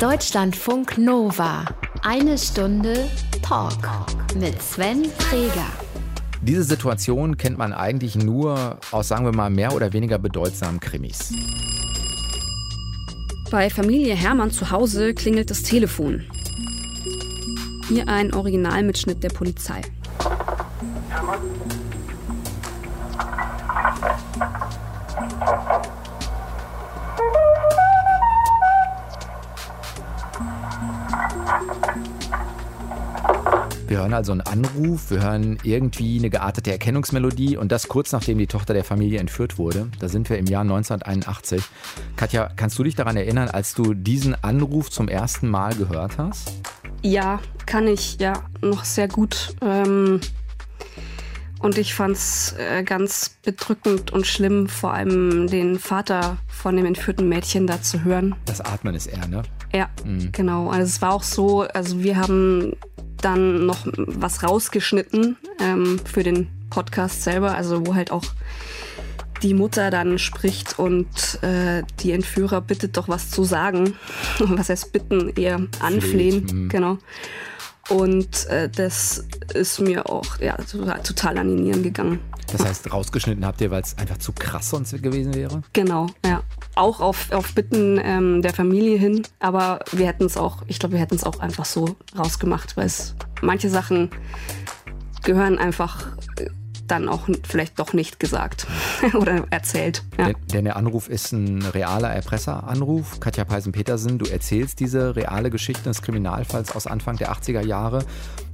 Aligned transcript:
Deutschlandfunk 0.00 0.96
Nova. 0.96 1.64
Eine 2.02 2.38
Stunde 2.38 3.10
Talk 3.42 3.74
mit 4.38 4.62
Sven 4.62 5.06
Freger. 5.06 5.66
Diese 6.40 6.62
Situation 6.62 7.36
kennt 7.36 7.58
man 7.58 7.72
eigentlich 7.72 8.14
nur 8.14 8.78
aus, 8.92 9.08
sagen 9.08 9.24
wir 9.24 9.34
mal, 9.34 9.50
mehr 9.50 9.74
oder 9.74 9.92
weniger 9.92 10.20
bedeutsamen 10.20 10.78
Krimis. 10.78 11.34
Bei 13.50 13.68
Familie 13.70 14.14
Hermann 14.14 14.52
zu 14.52 14.70
Hause 14.70 15.14
klingelt 15.14 15.50
das 15.50 15.64
Telefon. 15.64 16.22
Hier 17.88 18.06
ein 18.06 18.32
Originalmitschnitt 18.32 19.24
der 19.24 19.30
Polizei. 19.30 19.80
Hermann? 21.08 21.40
Wir 33.88 34.00
hören 34.00 34.12
also 34.12 34.32
einen 34.32 34.42
Anruf, 34.42 35.10
wir 35.10 35.22
hören 35.22 35.56
irgendwie 35.62 36.18
eine 36.18 36.28
geartete 36.28 36.70
Erkennungsmelodie 36.70 37.56
und 37.56 37.72
das 37.72 37.88
kurz 37.88 38.12
nachdem 38.12 38.36
die 38.36 38.46
Tochter 38.46 38.74
der 38.74 38.84
Familie 38.84 39.18
entführt 39.18 39.56
wurde. 39.56 39.88
Da 39.98 40.10
sind 40.10 40.28
wir 40.28 40.36
im 40.36 40.44
Jahr 40.44 40.60
1981. 40.60 41.62
Katja, 42.14 42.50
kannst 42.54 42.78
du 42.78 42.82
dich 42.82 42.96
daran 42.96 43.16
erinnern, 43.16 43.48
als 43.48 43.72
du 43.72 43.94
diesen 43.94 44.34
Anruf 44.44 44.90
zum 44.90 45.08
ersten 45.08 45.48
Mal 45.48 45.74
gehört 45.74 46.18
hast? 46.18 46.52
Ja, 47.02 47.40
kann 47.64 47.86
ich 47.86 48.18
ja 48.20 48.34
noch 48.60 48.84
sehr 48.84 49.08
gut. 49.08 49.56
Ähm 49.62 50.20
und 51.60 51.78
ich 51.78 51.94
fand 51.94 52.14
es 52.14 52.54
äh, 52.58 52.82
ganz 52.84 53.38
bedrückend 53.42 54.12
und 54.12 54.26
schlimm, 54.26 54.68
vor 54.68 54.92
allem 54.92 55.46
den 55.46 55.78
Vater 55.78 56.36
von 56.46 56.76
dem 56.76 56.84
entführten 56.84 57.26
Mädchen 57.26 57.66
da 57.66 57.80
zu 57.80 58.04
hören. 58.04 58.34
Das 58.44 58.60
Atmen 58.60 58.94
ist 58.94 59.06
er, 59.06 59.26
ne? 59.26 59.42
Ja, 59.72 59.88
mhm. 60.04 60.30
genau. 60.30 60.68
Also 60.68 60.84
es 60.84 61.00
war 61.00 61.12
auch 61.14 61.22
so, 61.22 61.62
also 61.62 62.02
wir 62.02 62.18
haben 62.18 62.74
dann 63.20 63.66
noch 63.66 63.86
was 63.94 64.42
rausgeschnitten 64.42 65.36
ähm, 65.60 66.00
für 66.04 66.22
den 66.22 66.48
Podcast 66.70 67.22
selber, 67.22 67.54
also 67.54 67.86
wo 67.86 67.94
halt 67.94 68.10
auch 68.10 68.24
die 69.42 69.54
Mutter 69.54 69.90
dann 69.90 70.18
spricht 70.18 70.78
und 70.78 71.42
äh, 71.42 71.82
die 72.00 72.12
Entführer 72.12 72.60
bittet 72.60 72.96
doch 72.96 73.08
was 73.08 73.30
zu 73.30 73.44
sagen. 73.44 73.94
Was 74.40 74.68
heißt 74.68 74.92
bitten, 74.92 75.32
eher 75.36 75.60
anflehen. 75.80 76.46
Mhm. 76.50 76.68
Genau. 76.68 76.98
Und 77.88 78.46
äh, 78.46 78.68
das 78.68 79.24
ist 79.54 79.80
mir 79.80 80.08
auch 80.08 80.38
ja, 80.40 80.56
total, 80.56 81.38
an 81.38 81.48
die 81.48 81.62
Nieren 81.62 81.82
gegangen. 81.82 82.20
Das 82.52 82.64
heißt, 82.64 82.92
rausgeschnitten 82.92 83.44
habt 83.44 83.60
ihr, 83.60 83.70
weil 83.70 83.82
es 83.82 83.96
einfach 83.98 84.18
zu 84.18 84.32
krass 84.32 84.70
sonst 84.70 85.02
gewesen 85.02 85.34
wäre? 85.34 85.62
Genau, 85.72 86.06
ja. 86.24 86.42
Auch 86.74 87.00
auf, 87.00 87.30
auf 87.32 87.54
Bitten 87.54 88.00
ähm, 88.02 88.42
der 88.42 88.54
Familie 88.54 88.98
hin. 88.98 89.22
Aber 89.38 89.80
wir 89.92 90.06
hätten 90.06 90.24
es 90.24 90.36
auch, 90.36 90.62
ich 90.66 90.78
glaube, 90.78 90.94
wir 90.94 91.00
hätten 91.00 91.16
es 91.16 91.24
auch 91.24 91.40
einfach 91.40 91.64
so 91.64 91.96
rausgemacht, 92.16 92.76
weil 92.76 92.86
es 92.86 93.14
manche 93.42 93.68
Sachen 93.68 94.10
gehören 95.24 95.58
einfach 95.58 96.08
dann 96.90 97.08
auch 97.08 97.28
vielleicht 97.46 97.78
doch 97.78 97.92
nicht 97.92 98.18
gesagt 98.18 98.66
oder 99.14 99.44
erzählt. 99.50 100.04
Ja. 100.18 100.32
Denn 100.52 100.64
der 100.64 100.76
Anruf 100.76 101.08
ist 101.08 101.32
ein 101.32 101.62
realer 101.62 102.10
Erpresseranruf. 102.10 103.20
Katja 103.20 103.44
Peisen-Petersen, 103.44 104.18
du 104.18 104.26
erzählst 104.26 104.80
diese 104.80 105.16
reale 105.16 105.50
Geschichte 105.50 105.84
des 105.84 106.02
Kriminalfalls 106.02 106.74
aus 106.74 106.86
Anfang 106.86 107.16
der 107.16 107.32
80er 107.32 107.64
Jahre 107.64 108.04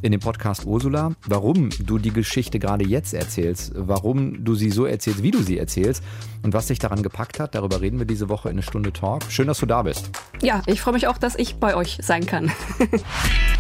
in 0.03 0.13
dem 0.13 0.21
Podcast 0.21 0.67
Ursula. 0.67 1.13
Warum 1.27 1.71
du 1.81 1.99
die 1.99 2.13
Geschichte 2.13 2.59
gerade 2.59 2.85
jetzt 2.85 3.15
erzählst, 3.15 3.73
warum 3.75 4.45
du 4.45 4.55
sie 4.55 4.71
so 4.71 4.85
erzählst, 4.85 5.23
wie 5.23 5.31
du 5.31 5.43
sie 5.43 5.59
erzählst 5.59 6.03
und 6.43 6.53
was 6.53 6.67
dich 6.67 6.79
daran 6.79 7.03
gepackt 7.03 7.41
hat, 7.41 7.55
darüber 7.55 7.81
reden 7.81 7.99
wir 7.99 8.07
diese 8.07 8.29
Woche 8.29 8.49
in 8.49 8.55
eine 8.55 8.63
Stunde 8.63 8.93
Talk. 8.93 9.23
Schön, 9.31 9.47
dass 9.47 9.59
du 9.59 9.67
da 9.67 9.83
bist. 9.83 10.11
Ja, 10.43 10.63
ich 10.67 10.83
freue 10.83 10.95
mich 10.95 11.07
auch, 11.07 11.17
dass 11.17 11.37
ich 11.37 11.57
bei 11.57 11.75
euch 11.75 11.99
sein 12.03 12.27
kann. 12.27 12.53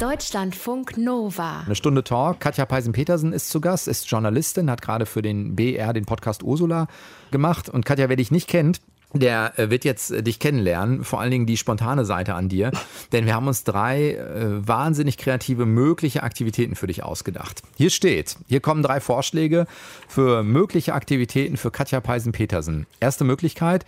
Deutschlandfunk 0.00 0.96
Nova. 0.96 1.64
Eine 1.66 1.74
Stunde 1.74 2.02
Talk. 2.02 2.40
Katja 2.40 2.64
Peisen-Petersen 2.64 3.34
ist 3.34 3.50
zu 3.50 3.60
Gast, 3.60 3.86
ist 3.86 4.10
Journalistin, 4.10 4.70
hat 4.70 4.80
gerade 4.80 5.04
für 5.04 5.20
den 5.20 5.56
BR 5.56 5.92
den 5.92 6.06
Podcast 6.06 6.42
Ursula 6.42 6.86
gemacht. 7.30 7.68
Und 7.68 7.84
Katja, 7.84 8.08
wer 8.08 8.16
dich 8.16 8.30
nicht 8.30 8.48
kennt, 8.48 8.80
der 9.12 9.58
äh, 9.58 9.68
wird 9.68 9.84
jetzt 9.84 10.10
äh, 10.10 10.22
dich 10.22 10.38
kennenlernen, 10.38 11.04
vor 11.04 11.20
allen 11.20 11.30
Dingen 11.30 11.44
die 11.44 11.58
spontane 11.58 12.06
Seite 12.06 12.34
an 12.34 12.48
dir, 12.48 12.70
denn 13.12 13.26
wir 13.26 13.34
haben 13.34 13.46
uns 13.46 13.62
drei 13.62 14.14
äh, 14.14 14.66
wahnsinnig 14.66 15.18
kreative 15.18 15.66
mögliche 15.66 16.22
Aktivitäten 16.22 16.76
für 16.76 16.86
dich 16.86 17.02
ausgedacht. 17.02 17.62
Hier 17.76 17.90
steht, 17.90 18.36
hier 18.48 18.60
kommen 18.60 18.82
drei 18.82 19.00
Vorschläge 19.00 19.66
für 20.08 20.42
mögliche 20.42 20.94
Aktivitäten 20.94 21.58
für 21.58 21.70
Katja 21.70 22.00
Peisen-Petersen. 22.00 22.86
Erste 23.00 23.24
Möglichkeit, 23.24 23.84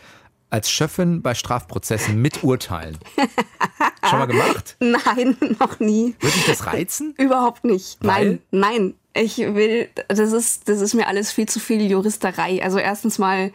als 0.52 0.70
Schöffin 0.70 1.22
bei 1.22 1.34
Strafprozessen 1.34 2.20
miturteilen. 2.20 2.98
Schon 4.08 4.18
mal 4.18 4.26
gemacht? 4.26 4.76
Nein, 4.80 5.36
noch 5.58 5.80
nie. 5.80 6.14
Würde 6.20 6.36
dich 6.36 6.46
das 6.46 6.66
reizen? 6.66 7.14
Überhaupt 7.16 7.64
nicht. 7.64 7.98
Weil? 8.00 8.40
Nein, 8.50 8.72
nein. 8.72 8.94
Ich 9.14 9.38
will, 9.38 9.90
das 10.08 10.32
ist, 10.32 10.70
das 10.70 10.80
ist 10.80 10.94
mir 10.94 11.06
alles 11.06 11.32
viel 11.32 11.46
zu 11.46 11.60
viel 11.60 11.82
Juristerei. 11.82 12.62
Also 12.62 12.78
erstens 12.78 13.18
mal 13.18 13.52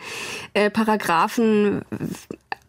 äh, 0.53 0.69
Paragraphen 0.69 1.83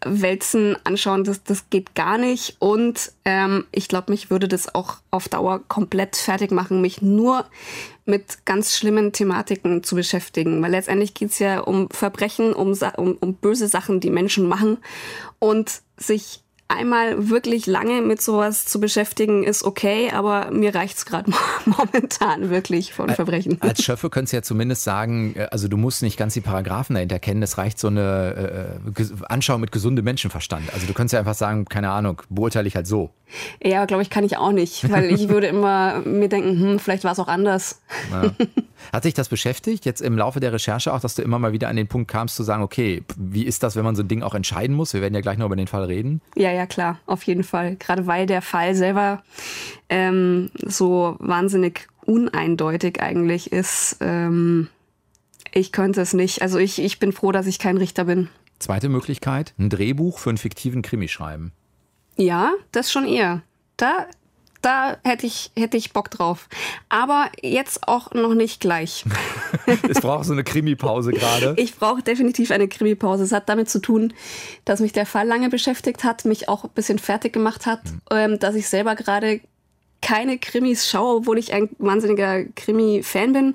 wälzen, 0.04 0.76
anschauen, 0.84 1.24
das, 1.24 1.42
das 1.42 1.70
geht 1.70 1.94
gar 1.94 2.18
nicht. 2.18 2.56
Und 2.58 3.12
ähm, 3.24 3.66
ich 3.72 3.88
glaube, 3.88 4.12
mich 4.12 4.30
würde 4.30 4.48
das 4.48 4.74
auch 4.74 4.96
auf 5.10 5.28
Dauer 5.28 5.62
komplett 5.68 6.16
fertig 6.16 6.50
machen, 6.50 6.80
mich 6.80 7.02
nur 7.02 7.44
mit 8.04 8.44
ganz 8.46 8.76
schlimmen 8.76 9.12
Thematiken 9.12 9.82
zu 9.82 9.94
beschäftigen. 9.94 10.62
Weil 10.62 10.70
letztendlich 10.70 11.14
geht's 11.14 11.38
ja 11.38 11.60
um 11.60 11.88
Verbrechen, 11.90 12.52
um, 12.52 12.76
um, 12.96 13.16
um 13.20 13.34
böse 13.34 13.68
Sachen, 13.68 14.00
die 14.00 14.10
Menschen 14.10 14.48
machen. 14.48 14.78
Und 15.38 15.82
sich 15.96 16.42
einmal 16.68 17.30
wirklich 17.30 17.66
lange 17.66 18.02
mit 18.02 18.20
sowas 18.20 18.66
zu 18.66 18.78
beschäftigen, 18.78 19.42
ist 19.42 19.64
okay, 19.64 20.10
aber 20.12 20.50
mir 20.50 20.74
reicht's 20.74 21.06
gerade 21.06 21.32
momentan 21.64 22.50
wirklich 22.50 22.92
von 22.92 23.08
Verbrechen. 23.08 23.60
Als 23.60 23.82
Schöffe 23.82 24.10
könntest 24.10 24.32
du 24.34 24.36
ja 24.36 24.42
zumindest 24.42 24.84
sagen, 24.84 25.34
äh, 25.36 25.48
also 25.50 25.68
du 25.68 25.76
musst 25.76 26.02
nicht 26.02 26.18
ganz 26.18 26.34
die 26.34 26.40
Paragraphen 26.42 26.94
dahinter 26.94 27.18
kennen, 27.18 27.42
es 27.42 27.58
reicht 27.58 27.78
so 27.78 27.88
eine 27.88 28.78
äh, 28.96 29.04
Anschauung 29.28 29.62
mit 29.62 29.72
gesundem 29.72 30.04
Menschenverstand. 30.04 30.72
Also 30.74 30.86
du 30.86 30.92
könntest 30.92 31.14
ja 31.14 31.18
einfach 31.20 31.34
sagen, 31.34 31.64
keine 31.64 31.90
Ahnung, 31.90 32.22
beurteile 32.28 32.68
ich 32.68 32.76
halt 32.76 32.86
so. 32.86 33.10
Ja, 33.62 33.86
glaube 33.86 34.02
ich, 34.02 34.10
kann 34.10 34.24
ich 34.24 34.36
auch 34.36 34.52
nicht, 34.52 34.90
weil 34.90 35.10
ich 35.10 35.28
würde 35.30 35.46
immer 35.46 36.00
mir 36.00 36.28
denken, 36.28 36.60
hm, 36.60 36.78
vielleicht 36.78 37.04
war 37.04 37.12
es 37.12 37.18
auch 37.18 37.28
anders. 37.28 37.80
Ja. 38.10 38.30
Hat 38.92 39.02
sich 39.02 39.14
das 39.14 39.28
beschäftigt, 39.28 39.84
jetzt 39.84 40.00
im 40.00 40.16
Laufe 40.16 40.40
der 40.40 40.52
Recherche 40.52 40.92
auch, 40.92 41.00
dass 41.00 41.14
du 41.14 41.22
immer 41.22 41.38
mal 41.38 41.52
wieder 41.52 41.68
an 41.68 41.76
den 41.76 41.88
Punkt 41.88 42.10
kamst 42.10 42.36
zu 42.36 42.42
sagen, 42.42 42.62
okay, 42.62 43.02
wie 43.16 43.44
ist 43.44 43.62
das, 43.62 43.76
wenn 43.76 43.84
man 43.84 43.96
so 43.96 44.02
ein 44.02 44.08
Ding 44.08 44.22
auch 44.22 44.34
entscheiden 44.34 44.76
muss? 44.76 44.94
Wir 44.94 45.00
werden 45.00 45.14
ja 45.14 45.20
gleich 45.20 45.38
noch 45.38 45.46
über 45.46 45.56
den 45.56 45.66
Fall 45.66 45.84
reden. 45.84 46.20
Ja, 46.36 46.52
ja, 46.52 46.66
klar, 46.66 46.98
auf 47.06 47.22
jeden 47.24 47.44
Fall. 47.44 47.76
Gerade 47.76 48.06
weil 48.06 48.26
der 48.26 48.42
Fall 48.42 48.74
selber 48.74 49.22
ähm, 49.88 50.50
so 50.64 51.16
wahnsinnig 51.18 51.88
uneindeutig 52.04 53.00
eigentlich 53.00 53.52
ist. 53.52 53.98
Ähm, 54.00 54.68
ich 55.52 55.72
könnte 55.72 56.00
es 56.00 56.14
nicht. 56.14 56.42
Also 56.42 56.58
ich, 56.58 56.78
ich 56.80 56.98
bin 56.98 57.12
froh, 57.12 57.32
dass 57.32 57.46
ich 57.46 57.58
kein 57.58 57.76
Richter 57.76 58.04
bin. 58.04 58.28
Zweite 58.58 58.88
Möglichkeit, 58.88 59.54
ein 59.58 59.70
Drehbuch 59.70 60.18
für 60.18 60.30
einen 60.30 60.38
fiktiven 60.38 60.82
Krimi 60.82 61.08
schreiben. 61.08 61.52
Ja, 62.16 62.52
das 62.72 62.90
schon 62.90 63.06
eher. 63.06 63.42
Da, 63.76 64.06
da 64.62 64.96
hätte 65.04 65.26
ich, 65.26 65.50
hätte 65.56 65.76
ich 65.76 65.92
Bock 65.92 66.10
drauf. 66.10 66.48
Aber 66.88 67.30
jetzt 67.42 67.86
auch 67.86 68.12
noch 68.12 68.34
nicht 68.34 68.60
gleich. 68.60 69.04
es 69.88 70.00
braucht 70.00 70.24
so 70.24 70.32
eine 70.32 70.44
Krimi-Pause 70.44 71.12
gerade. 71.12 71.54
Ich 71.56 71.76
brauche 71.76 72.02
definitiv 72.02 72.50
eine 72.50 72.68
Krimi-Pause. 72.68 73.24
Es 73.24 73.32
hat 73.32 73.48
damit 73.48 73.70
zu 73.70 73.80
tun, 73.80 74.12
dass 74.64 74.80
mich 74.80 74.92
der 74.92 75.06
Fall 75.06 75.26
lange 75.26 75.48
beschäftigt 75.48 76.04
hat, 76.04 76.24
mich 76.24 76.48
auch 76.48 76.64
ein 76.64 76.70
bisschen 76.74 76.98
fertig 76.98 77.32
gemacht 77.32 77.66
hat, 77.66 77.84
mhm. 77.84 78.00
ähm, 78.10 78.38
dass 78.38 78.54
ich 78.54 78.68
selber 78.68 78.94
gerade 78.94 79.40
keine 80.00 80.38
Krimis 80.38 80.88
schaue, 80.88 81.16
obwohl 81.16 81.38
ich 81.38 81.52
ein 81.52 81.70
wahnsinniger 81.78 82.44
Krimi-Fan 82.44 83.32
bin. 83.32 83.54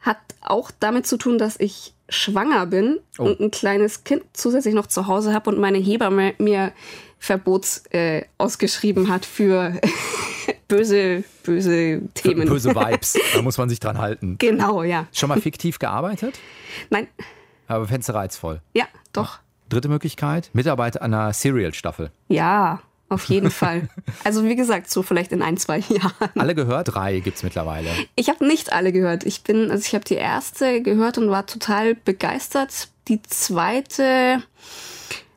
Hat 0.00 0.18
auch 0.42 0.70
damit 0.78 1.06
zu 1.06 1.16
tun, 1.16 1.38
dass 1.38 1.58
ich 1.58 1.94
schwanger 2.08 2.66
bin 2.66 3.00
oh. 3.18 3.24
und 3.24 3.40
ein 3.40 3.50
kleines 3.50 4.04
Kind 4.04 4.22
zusätzlich 4.34 4.74
noch 4.74 4.86
zu 4.86 5.06
Hause 5.06 5.32
habe 5.32 5.50
und 5.50 5.58
meine 5.58 5.78
Hebamme 5.78 6.34
mir 6.38 6.72
Verbots 7.18 7.84
äh, 7.90 8.24
ausgeschrieben 8.36 9.08
hat 9.08 9.24
für 9.24 9.80
böse, 10.76 11.24
böse 11.44 12.02
Themen. 12.14 12.48
Böse 12.48 12.70
Vibes, 12.74 13.18
da 13.34 13.42
muss 13.42 13.58
man 13.58 13.68
sich 13.68 13.80
dran 13.80 13.98
halten. 13.98 14.36
Genau, 14.38 14.82
ja. 14.82 15.06
Schon 15.12 15.28
mal 15.28 15.40
fiktiv 15.40 15.78
gearbeitet? 15.78 16.38
Nein. 16.90 17.06
Aber 17.68 17.86
fändest 17.86 18.08
du 18.08 18.14
reizvoll? 18.14 18.60
Ja, 18.74 18.84
doch. 19.12 19.38
Dritte 19.68 19.88
Möglichkeit, 19.88 20.50
Mitarbeit 20.52 21.00
an 21.00 21.14
einer 21.14 21.32
Serial-Staffel. 21.32 22.10
Ja, 22.28 22.80
auf 23.08 23.24
jeden 23.26 23.50
Fall. 23.62 23.88
Also 24.24 24.44
wie 24.44 24.56
gesagt, 24.56 24.90
so 24.90 25.02
vielleicht 25.02 25.32
in 25.32 25.42
ein, 25.42 25.56
zwei 25.56 25.78
Jahren. 25.88 26.30
Alle 26.38 26.54
gehört? 26.54 26.94
Drei 26.94 27.20
gibt 27.20 27.36
es 27.36 27.42
mittlerweile. 27.42 27.88
Ich 28.16 28.28
habe 28.28 28.46
nicht 28.46 28.72
alle 28.72 28.92
gehört. 28.92 29.24
Ich 29.24 29.42
bin, 29.42 29.70
also 29.70 29.82
ich 29.86 29.94
habe 29.94 30.04
die 30.04 30.14
erste 30.14 30.82
gehört 30.82 31.18
und 31.18 31.30
war 31.30 31.46
total 31.46 31.94
begeistert. 31.94 32.88
Die 33.08 33.22
zweite 33.22 34.42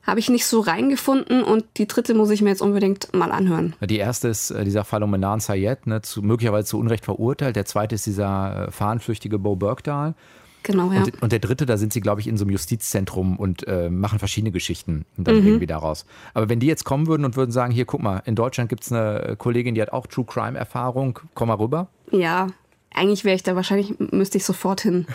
habe 0.08 0.22
ich 0.22 0.30
nicht 0.30 0.46
so 0.46 0.62
reingefunden 0.62 1.44
und 1.44 1.66
die 1.76 1.86
dritte 1.86 2.14
muss 2.14 2.30
ich 2.30 2.42
mir 2.42 2.50
jetzt 2.50 2.62
unbedingt 2.62 3.14
mal 3.14 3.32
anhören. 3.32 3.76
Die 3.82 3.98
erste 3.98 4.30
ist 4.30 4.52
äh, 4.52 4.64
dieser 4.64 4.86
Fall 4.86 5.04
um 5.04 5.12
Menan 5.12 5.42
Sayed, 5.42 5.86
ne, 5.86 6.02
zu, 6.02 6.22
möglicherweise 6.22 6.66
zu 6.66 6.80
Unrecht 6.80 7.04
verurteilt. 7.04 7.58
Der 7.58 7.66
zweite 7.66 7.96
ist 7.96 8.06
dieser 8.06 8.68
äh, 8.68 8.72
fahnenflüchtige 8.72 9.38
Bo 9.38 9.58
Bergdahl. 9.58 10.16
genau, 10.64 10.94
ja. 10.94 11.04
Und, 11.04 11.22
und, 11.22 11.32
der 11.34 11.40
dritte, 11.40 11.66
da 11.66 11.76
sind 11.76 11.92
sie, 11.92 12.00
glaube 12.00 12.22
ich, 12.22 12.28
in 12.28 12.38
so 12.38 12.46
einem 12.46 12.52
Justizzentrum 12.52 13.38
und 13.38 13.68
äh, 13.68 13.90
machen 13.90 14.18
verschiedene 14.18 14.52
Geschichten 14.52 15.06
dann 15.18 15.42
mhm. 15.42 15.46
irgendwie 15.46 15.68
daraus. 15.68 16.06
Aber 16.34 16.48
wenn 16.48 16.62
die 16.62 16.68
jetzt 16.68 16.86
kommen 16.86 17.08
würden 17.08 17.26
und 17.26 17.36
würden 17.36 17.52
sagen, 17.52 17.74
hier, 17.74 17.86
guck 17.86 18.02
mal, 18.02 18.22
in 18.26 18.36
Deutschland 18.36 18.70
gibt 18.70 18.84
es 18.84 18.92
eine 18.94 19.36
Kollegin, 19.38 19.76
die 19.76 19.82
hat 19.82 19.92
auch 19.92 20.08
True 20.08 20.26
Crime-Erfahrung, 20.26 21.20
komm 21.34 21.50
mal 21.50 21.56
rüber. 21.56 21.90
Ja, 22.12 22.48
eigentlich 22.94 23.24
wäre 23.24 23.36
ich 23.36 23.44
da 23.44 23.56
wahrscheinlich, 23.56 23.94
müsste 24.00 24.38
ich 24.38 24.46
sofort 24.46 24.82
hin. 24.82 25.06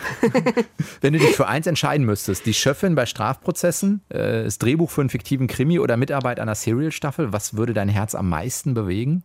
Wenn 1.01 1.13
du 1.13 1.19
dich 1.19 1.35
für 1.35 1.47
eins 1.47 1.67
entscheiden 1.67 2.05
müsstest, 2.05 2.45
die 2.45 2.53
Schöffin 2.53 2.95
bei 2.95 3.05
Strafprozessen, 3.05 4.01
äh, 4.09 4.43
das 4.43 4.57
Drehbuch 4.57 4.89
für 4.89 5.01
einen 5.01 5.09
fiktiven 5.09 5.47
Krimi 5.47 5.79
oder 5.79 5.97
Mitarbeit 5.97 6.39
an 6.39 6.43
einer 6.43 6.55
Serial-Staffel, 6.55 7.33
was 7.33 7.57
würde 7.57 7.73
dein 7.73 7.89
Herz 7.89 8.15
am 8.15 8.29
meisten 8.29 8.73
bewegen? 8.73 9.23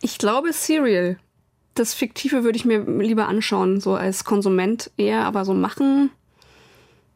Ich 0.00 0.18
glaube 0.18 0.52
Serial. 0.52 1.18
Das 1.74 1.94
Fiktive 1.94 2.44
würde 2.44 2.56
ich 2.56 2.64
mir 2.64 2.84
lieber 2.84 3.26
anschauen, 3.26 3.80
so 3.80 3.96
als 3.96 4.24
Konsument 4.24 4.92
eher, 4.96 5.24
aber 5.24 5.44
so 5.44 5.54
machen, 5.54 6.10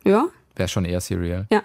ja. 0.04 0.26
Wäre 0.56 0.68
schon 0.68 0.84
eher 0.84 1.00
Serial. 1.00 1.46
Ja. 1.52 1.62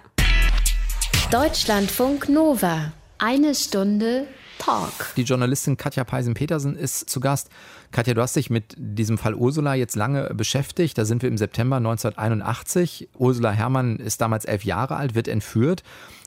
Deutschlandfunk 1.30 2.28
Nova. 2.28 2.92
Eine 3.18 3.54
Stunde 3.54 4.26
Talk. 4.58 5.14
Die 5.16 5.22
Journalistin 5.22 5.76
Katja 5.76 6.04
Peisen-Petersen 6.04 6.76
ist 6.76 7.08
zu 7.10 7.20
Gast. 7.20 7.50
Katja, 7.92 8.14
du 8.14 8.22
hast 8.22 8.36
dich 8.36 8.50
mit 8.50 8.74
diesem 8.76 9.18
Fall 9.18 9.34
Ursula 9.34 9.74
jetzt 9.74 9.96
lange 9.96 10.32
beschäftigt. 10.34 10.98
Da 10.98 11.04
sind 11.04 11.22
wir 11.22 11.28
im 11.28 11.38
September 11.38 11.76
1981. 11.76 13.08
Ursula 13.16 13.50
Herrmann 13.50 13.96
ist 13.96 14.20
damals 14.20 14.44
elf 14.44 14.64
Jahre 14.64 14.96
alt, 14.96 15.14
wird 15.14 15.28
entführt. 15.28 15.82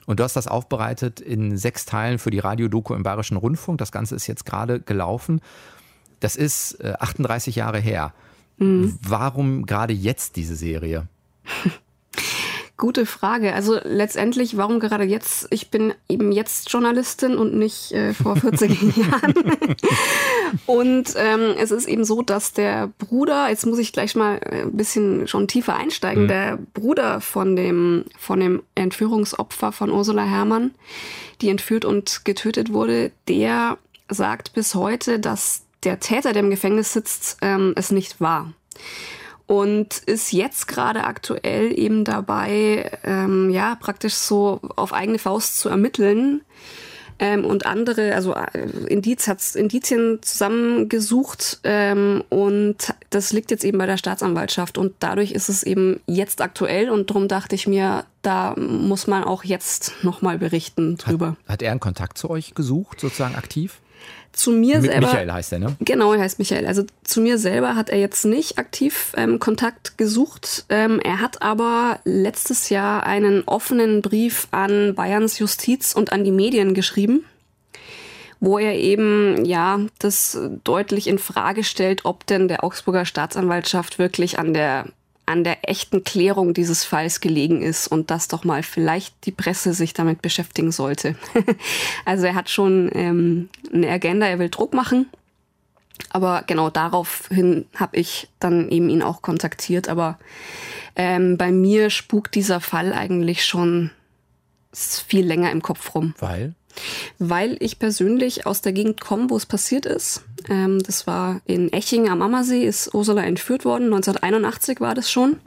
Und 0.06 0.20
du 0.20 0.24
hast 0.24 0.36
das 0.36 0.48
aufbereitet 0.48 1.20
in 1.20 1.58
sechs 1.58 1.86
Teilen 1.86 2.20
für 2.20 2.32
die 2.32 2.40
Radiodoku 2.40 2.94
im 2.94 3.04
Bayerischen 3.04 3.38
Rundfunk. 3.38 3.78
Das 3.78 3.92
Ganze 3.92 4.16
ist 4.16 4.28
jetzt 4.28 4.46
gerade 4.46 4.80
gelaufen. 4.80 5.42
Das 6.20 6.36
ist 6.36 6.84
38 6.84 7.56
äh, 7.56 7.60
Jahre 7.60 7.80
her. 7.80 8.14
Mhm. 8.58 8.98
Warum 9.02 9.66
gerade 9.66 9.94
jetzt 9.94 10.36
diese 10.36 10.56
Serie? 10.56 11.08
Gute 12.78 13.08
Frage. 13.08 13.54
Also 13.54 13.80
letztendlich, 13.84 14.56
warum 14.56 14.80
gerade 14.80 15.04
jetzt? 15.04 15.48
Ich 15.50 15.72
bin 15.72 15.96
eben 16.08 16.32
jetzt 16.32 16.72
Journalistin 16.72 17.36
und 17.36 17.56
nicht 17.56 17.92
äh, 17.92 18.14
vor 18.14 18.36
40 18.38 18.96
Jahren. 18.96 19.34
und 20.68 21.12
ähm, 21.18 21.56
es 21.58 21.72
ist 21.72 21.88
eben 21.88 22.06
so, 22.06 22.22
dass 22.22 22.54
der 22.54 22.92
Bruder, 23.00 23.50
jetzt 23.50 23.66
muss 23.66 23.80
ich 23.80 23.94
gleich 23.94 24.16
mal 24.16 24.40
ein 24.44 24.74
bisschen 24.74 25.28
schon 25.28 25.48
tiefer 25.48 25.76
einsteigen, 25.76 26.24
mhm. 26.24 26.28
der 26.28 26.60
Bruder 26.76 27.20
von 27.20 27.56
dem, 27.56 28.06
von 28.20 28.40
dem 28.40 28.62
Entführungsopfer 28.76 29.72
von 29.72 29.90
Ursula 29.90 30.24
Herrmann, 30.24 30.70
die 31.42 31.50
entführt 31.50 31.84
und 31.84 32.26
getötet 32.26 32.72
wurde, 32.72 33.12
der 33.28 33.80
sagt 34.08 34.54
bis 34.54 34.76
heute, 34.76 35.18
dass 35.20 35.64
der 35.84 36.00
Täter, 36.00 36.32
der 36.32 36.44
im 36.44 36.52
Gefängnis 36.52 36.94
sitzt, 36.94 37.38
ähm, 37.42 37.74
es 37.76 37.90
nicht 37.90 38.22
war 38.22 38.54
und 39.48 39.98
ist 40.06 40.34
jetzt 40.34 40.68
gerade 40.68 41.06
aktuell 41.06 41.78
eben 41.78 42.04
dabei, 42.04 42.92
ähm, 43.04 43.50
ja, 43.50 43.76
praktisch 43.76 44.14
so 44.14 44.60
auf 44.76 44.94
eigene 44.94 45.20
Faust 45.20 45.60
zu 45.60 45.70
ermitteln 45.70 46.42
ähm, 47.20 47.46
und 47.46 47.66
andere, 47.66 48.14
also 48.14 48.36
äh, 48.36 48.68
Indiz, 48.88 49.28
hat 49.28 49.40
Indizien 49.56 50.20
zusammengesucht 50.22 51.62
ähm, 51.64 52.24
und 52.30 52.94
das 53.10 53.32
liegt 53.32 53.50
jetzt 53.50 53.64
eben 53.64 53.78
bei 53.78 53.86
der 53.86 53.98
Staatsanwaltschaft 53.98 54.78
und 54.78 54.94
dadurch 55.00 55.32
ist 55.32 55.48
es 55.48 55.64
eben 55.64 56.02
jetzt 56.06 56.42
aktuell 56.42 56.90
und 56.90 57.10
darum 57.10 57.30
dachte 57.30 57.56
ich 57.56 57.68
mir, 57.68 58.04
da 58.22 58.54
muss 58.58 59.08
man 59.08 59.24
auch 59.24 59.46
jetzt 59.46 59.94
nochmal 60.04 60.38
berichten 60.38 60.98
drüber. 60.98 61.38
Hat, 61.46 61.54
hat 61.54 61.62
er 61.62 61.72
einen 61.72 61.80
Kontakt 61.80 62.18
zu 62.18 62.30
euch 62.30 62.54
gesucht, 62.54 63.00
sozusagen 63.00 63.36
aktiv? 63.36 63.80
Zu 64.38 64.52
mir 64.52 64.80
Mit 64.80 64.92
selber. 64.92 65.08
Michael 65.08 65.32
heißt 65.32 65.54
er, 65.54 65.60
ne? 65.60 65.76
Genau, 65.80 66.14
er 66.14 66.20
heißt 66.20 66.38
Michael. 66.38 66.68
Also 66.68 66.84
zu 67.04 67.22
mir 67.22 67.40
selber 67.40 67.76
hat 67.76 67.90
er 67.90 67.98
jetzt 67.98 68.24
nicht 68.24 68.60
aktiv 68.60 69.14
ähm, 69.18 69.40
Kontakt 69.40 69.98
gesucht. 69.98 70.66
Ähm, 70.70 71.00
er 71.00 71.20
hat 71.20 71.42
aber 71.42 72.00
letztes 72.04 72.70
Jahr 72.70 73.04
einen 73.04 73.42
offenen 73.48 74.04
Brief 74.04 74.48
an 74.52 74.94
Bayerns 74.94 75.40
Justiz 75.40 75.94
und 75.94 76.12
an 76.14 76.24
die 76.24 76.32
Medien 76.32 76.76
geschrieben, 76.76 77.26
wo 78.40 78.60
er 78.60 78.76
eben 78.76 79.44
ja 79.44 79.80
das 79.98 80.38
deutlich 80.64 81.08
in 81.08 81.18
Frage 81.18 81.64
stellt, 81.64 82.06
ob 82.06 82.28
denn 82.28 82.48
der 82.48 82.64
Augsburger 82.64 83.06
Staatsanwaltschaft 83.06 83.98
wirklich 83.98 84.38
an 84.38 84.54
der 84.54 84.86
an 85.28 85.44
der 85.44 85.70
echten 85.70 86.04
Klärung 86.04 86.54
dieses 86.54 86.86
Falls 86.86 87.20
gelegen 87.20 87.62
ist 87.62 87.88
und 87.88 88.10
dass 88.10 88.30
doch 88.30 88.46
mal 88.46 88.64
vielleicht 88.64 89.26
die 89.26 89.32
Presse 89.32 89.74
sich 89.74 89.94
damit 89.94 90.22
beschäftigen 90.22 90.72
sollte. 90.72 91.16
also 92.06 92.26
er 92.26 92.34
hat 92.34 92.50
schon 92.50 92.90
ähm, 92.94 93.50
eine 93.72 93.90
Agenda, 93.90 94.26
er 94.26 94.40
will 94.40 94.50
Druck 94.50 94.74
machen. 94.74 95.08
Aber 96.12 96.44
genau 96.48 96.70
daraufhin 96.70 97.66
habe 97.76 97.98
ich 97.98 98.30
dann 98.40 98.70
eben 98.70 98.90
ihn 98.90 99.02
auch 99.02 99.22
kontaktiert. 99.22 99.90
Aber 99.90 100.18
ähm, 100.96 101.38
bei 101.38 101.52
mir 101.52 101.90
spukt 101.90 102.34
dieser 102.36 102.62
Fall 102.62 102.94
eigentlich 102.94 103.46
schon 103.46 103.92
viel 104.74 105.26
länger 105.26 105.52
im 105.52 105.62
Kopf 105.62 105.94
rum. 105.94 106.14
Weil? 106.20 106.54
Weil 107.20 107.58
ich 107.60 107.80
persönlich 107.80 108.46
aus 108.46 108.62
der 108.62 108.72
Gegend 108.72 109.02
komme, 109.02 109.30
wo 109.30 109.36
es 109.36 109.46
passiert 109.46 109.86
ist. 109.86 110.24
Ähm, 110.50 110.82
das 110.84 111.08
war 111.08 111.42
in 111.46 111.72
Eching 111.74 112.10
am 112.10 112.22
Ammersee, 112.22 112.66
ist 112.66 112.94
Ursula 112.94 113.24
entführt 113.24 113.66
worden. 113.66 113.86
1981 113.86 114.80
war 114.80 114.96
das 114.96 115.12
schon. 115.12 115.38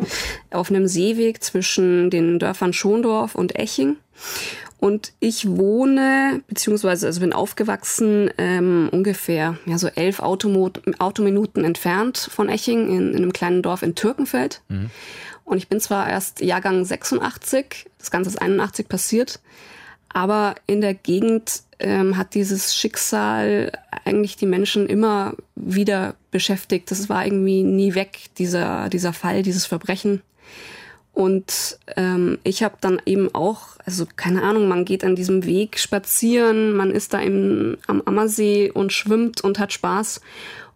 Auf 0.51 0.71
einem 0.71 0.87
Seeweg 0.87 1.43
zwischen 1.43 2.11
den 2.11 2.39
Dörfern 2.39 2.73
Schondorf 2.73 3.35
und 3.35 3.59
Eching. 3.59 3.97
Und 4.79 5.13
ich 5.21 5.47
wohne, 5.47 6.41
beziehungsweise 6.49 7.07
also 7.07 7.21
bin 7.21 7.35
aufgewachsen, 7.35 8.31
ähm, 8.39 8.89
ungefähr 8.91 9.59
ja, 9.67 9.77
so 9.77 9.89
elf 9.89 10.21
Automo 10.21 10.71
Autominuten 10.99 11.65
entfernt 11.65 12.17
von 12.17 12.49
Eching 12.49 12.89
in, 12.89 13.11
in, 13.11 13.17
einem 13.17 13.33
kleinen 13.35 13.63
Dorf 13.63 13.83
in 13.83 13.95
Türkenfeld. 13.95 14.63
Mhm. 14.69 14.91
Und 15.45 15.59
ich 15.59 15.69
bin 15.69 15.81
zwar 15.81 16.09
erst 16.09 16.41
Jahrgang 16.41 16.83
86, 16.83 17.87
das 17.99 18.11
Ganze 18.11 18.31
ist 18.31 18.41
81 18.41 18.89
passiert, 18.89 19.41
aber 20.13 20.55
in 20.67 20.81
der 20.81 20.95
Gegend 20.95 21.63
ähm, 21.79 22.17
hat 22.17 22.35
dieses 22.35 22.75
Schicksal 22.75 23.73
eigentlich 24.05 24.37
die 24.37 24.47
Menschen 24.47 24.87
immer 24.87 25.35
wieder 25.55 26.15
beschäftigt. 26.31 26.91
Das 26.91 27.09
war 27.09 27.25
irgendwie 27.25 27.63
nie 27.63 27.95
weg, 27.95 28.31
dieser, 28.39 28.89
dieser 28.89 29.13
Fall, 29.13 29.43
dieses 29.43 29.67
Verbrechen. 29.67 30.23
Und 31.13 31.79
ähm, 31.97 32.39
ich 32.45 32.63
habe 32.63 32.77
dann 32.81 33.01
eben 33.05 33.35
auch, 33.35 33.77
also 33.85 34.07
keine 34.17 34.43
Ahnung, 34.43 34.69
man 34.69 34.85
geht 34.85 35.05
an 35.05 35.17
diesem 35.17 35.45
Weg 35.45 35.79
spazieren, 35.79 36.73
man 36.73 36.91
ist 36.91 37.13
da 37.15 37.21
im, 37.21 37.79
am 37.87 38.01
Ammersee 38.03 38.71
und 38.71 38.93
schwimmt 38.93 39.41
und 39.41 39.59
hat 39.59 39.73
Spaß. 39.73 40.21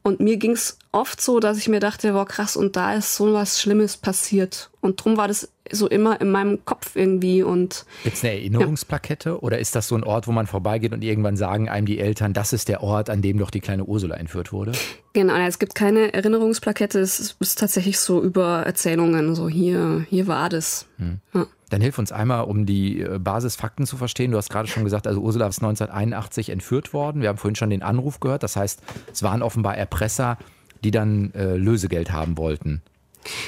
Und 0.03 0.21
mir 0.21 0.37
ging 0.37 0.53
es 0.53 0.79
oft 0.93 1.21
so, 1.21 1.41
dass 1.41 1.57
ich 1.57 1.69
mir 1.69 1.81
dachte, 1.81 2.13
boah 2.13 2.27
krass, 2.27 2.57
und 2.57 2.77
da 2.77 2.95
ist 2.95 3.15
so 3.15 3.33
was 3.33 3.61
Schlimmes 3.61 3.97
passiert. 3.97 4.71
Und 4.81 5.03
drum 5.03 5.17
war 5.17 5.29
das 5.29 5.49
so 5.73 5.89
immer 5.89 6.21
in 6.21 6.31
meinem 6.31 6.65
Kopf 6.65 6.97
irgendwie. 6.97 7.43
Und 7.43 7.87
Gibt 8.03 8.17
es 8.17 8.25
eine 8.25 8.35
Erinnerungsplakette 8.35 9.31
ja. 9.31 9.37
oder 9.37 9.59
ist 9.59 9.75
das 9.75 9.89
so 9.89 9.95
ein 9.95 10.05
Ort, 10.05 10.27
wo 10.27 10.33
man 10.33 10.47
vorbeigeht 10.47 10.93
und 10.93 11.03
irgendwann 11.03 11.37
sagen 11.37 11.69
einem 11.69 11.87
die 11.87 11.99
Eltern, 11.99 12.33
das 12.33 12.53
ist 12.53 12.69
der 12.69 12.83
Ort, 12.83 13.11
an 13.11 13.23
dem 13.23 13.39
doch 13.39 13.51
die 13.51 13.61
kleine 13.61 13.85
Ursula 13.85 14.17
entführt 14.17 14.53
wurde? 14.53 14.73
Genau, 15.13 15.35
es 15.37 15.59
gibt 15.59 15.75
keine 15.75 16.13
Erinnerungsplakette, 16.13 16.99
es 16.99 17.37
ist 17.39 17.59
tatsächlich 17.59 17.99
so 17.99 18.23
über 18.23 18.65
Erzählungen, 18.67 19.35
so 19.35 19.49
hier, 19.49 20.05
hier 20.11 20.27
war 20.27 20.49
das. 20.49 20.87
Hm. 20.99 21.21
Ja. 21.33 21.47
Dann 21.71 21.81
hilf 21.81 21.99
uns 21.99 22.13
einmal, 22.13 22.45
um 22.45 22.67
die 22.67 23.01
äh, 23.01 23.19
Basisfakten 23.19 23.87
zu 23.87 23.97
verstehen. 23.97 24.31
Du 24.31 24.37
hast 24.37 24.51
gerade 24.51 24.69
schon 24.69 24.85
gesagt, 24.85 25.07
also 25.07 25.21
Ursula 25.21 25.47
ist 25.49 25.59
1981 25.59 26.51
entführt 26.51 26.93
worden. 26.93 27.23
Wir 27.23 27.31
haben 27.31 27.39
vorhin 27.39 27.57
schon 27.57 27.71
den 27.71 27.83
Anruf 27.83 28.21
gehört. 28.21 28.43
Das 28.43 28.55
heißt, 28.55 28.81
es 29.13 29.23
waren 29.23 29.43
offenbar 29.43 29.77
Erpresser, 29.77 30.39
die 30.85 30.91
dann 30.91 31.33
äh, 31.35 31.57
Lösegeld 31.57 32.13
haben 32.13 32.37
wollten. 32.37 32.83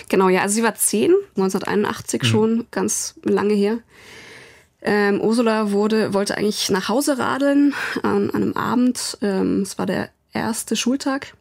Genau, 0.09 0.28
ja. 0.28 0.42
Also 0.42 0.56
sie 0.56 0.62
war 0.62 0.75
zehn, 0.75 1.12
1981 1.37 2.23
mhm. 2.23 2.26
schon, 2.26 2.66
ganz 2.71 3.14
lange 3.23 3.54
her. 3.54 3.78
Ähm, 4.83 5.21
Ursula 5.21 5.73
wurde, 5.73 6.14
wollte 6.14 6.37
eigentlich 6.37 6.71
nach 6.71 6.88
Hause 6.88 7.18
radeln 7.18 7.75
an, 8.02 8.30
an 8.30 8.42
einem 8.42 8.56
Abend. 8.56 9.18
Ähm, 9.23 9.62
es 9.62 9.78
war 9.78 9.87
der 9.87 10.11
erste 10.33 10.76
Schultag. 10.76 11.35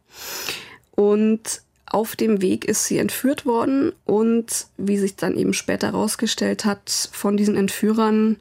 Und 0.92 1.62
auf 1.86 2.16
dem 2.16 2.42
Weg 2.42 2.64
ist 2.64 2.86
sie 2.86 2.98
entführt 2.98 3.46
worden 3.46 3.92
und 4.04 4.66
wie 4.76 4.98
sich 4.98 5.14
dann 5.14 5.36
eben 5.36 5.52
später 5.52 5.88
herausgestellt 5.88 6.64
hat, 6.64 7.10
von 7.12 7.36
diesen 7.36 7.56
Entführern 7.56 8.36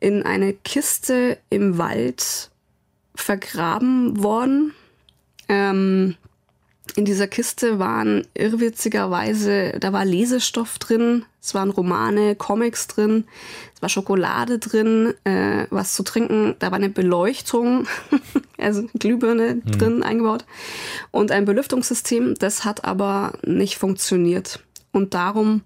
in 0.00 0.24
eine 0.24 0.52
Kiste 0.52 1.38
im 1.48 1.78
Wald 1.78 2.50
vergraben 3.14 4.22
worden. 4.22 4.74
Ähm, 5.48 6.16
in 6.96 7.04
dieser 7.04 7.26
Kiste 7.26 7.78
waren 7.78 8.26
irrwitzigerweise, 8.34 9.78
da 9.80 9.92
war 9.92 10.04
Lesestoff 10.04 10.78
drin, 10.78 11.24
es 11.40 11.54
waren 11.54 11.70
Romane, 11.70 12.34
Comics 12.34 12.86
drin, 12.86 13.24
es 13.74 13.82
war 13.82 13.88
Schokolade 13.88 14.58
drin, 14.58 15.14
äh, 15.24 15.66
was 15.70 15.94
zu 15.94 16.02
trinken, 16.02 16.54
da 16.58 16.70
war 16.70 16.78
eine 16.78 16.90
Beleuchtung, 16.90 17.86
also 18.58 18.86
Glühbirne 18.98 19.54
mhm. 19.54 19.70
drin 19.70 20.02
eingebaut 20.02 20.44
und 21.10 21.30
ein 21.30 21.44
Belüftungssystem, 21.44 22.34
das 22.34 22.64
hat 22.64 22.84
aber 22.84 23.32
nicht 23.42 23.76
funktioniert. 23.76 24.60
Und 24.92 25.14
darum 25.14 25.62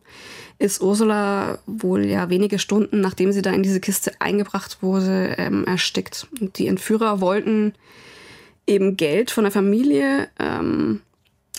ist 0.58 0.80
Ursula 0.80 1.58
wohl 1.66 2.06
ja 2.06 2.30
wenige 2.30 2.58
Stunden, 2.58 3.00
nachdem 3.00 3.32
sie 3.32 3.42
da 3.42 3.50
in 3.50 3.62
diese 3.62 3.80
Kiste 3.80 4.12
eingebracht 4.20 4.78
wurde, 4.82 5.35
ähm, 5.37 5.64
erstickt. 5.66 6.28
Und 6.40 6.58
die 6.58 6.68
Entführer 6.68 7.20
wollten 7.20 7.75
eben 8.66 8.96
Geld 8.96 9.30
von 9.30 9.44
der 9.44 9.50
Familie, 9.50 10.28
ähm, 10.38 11.02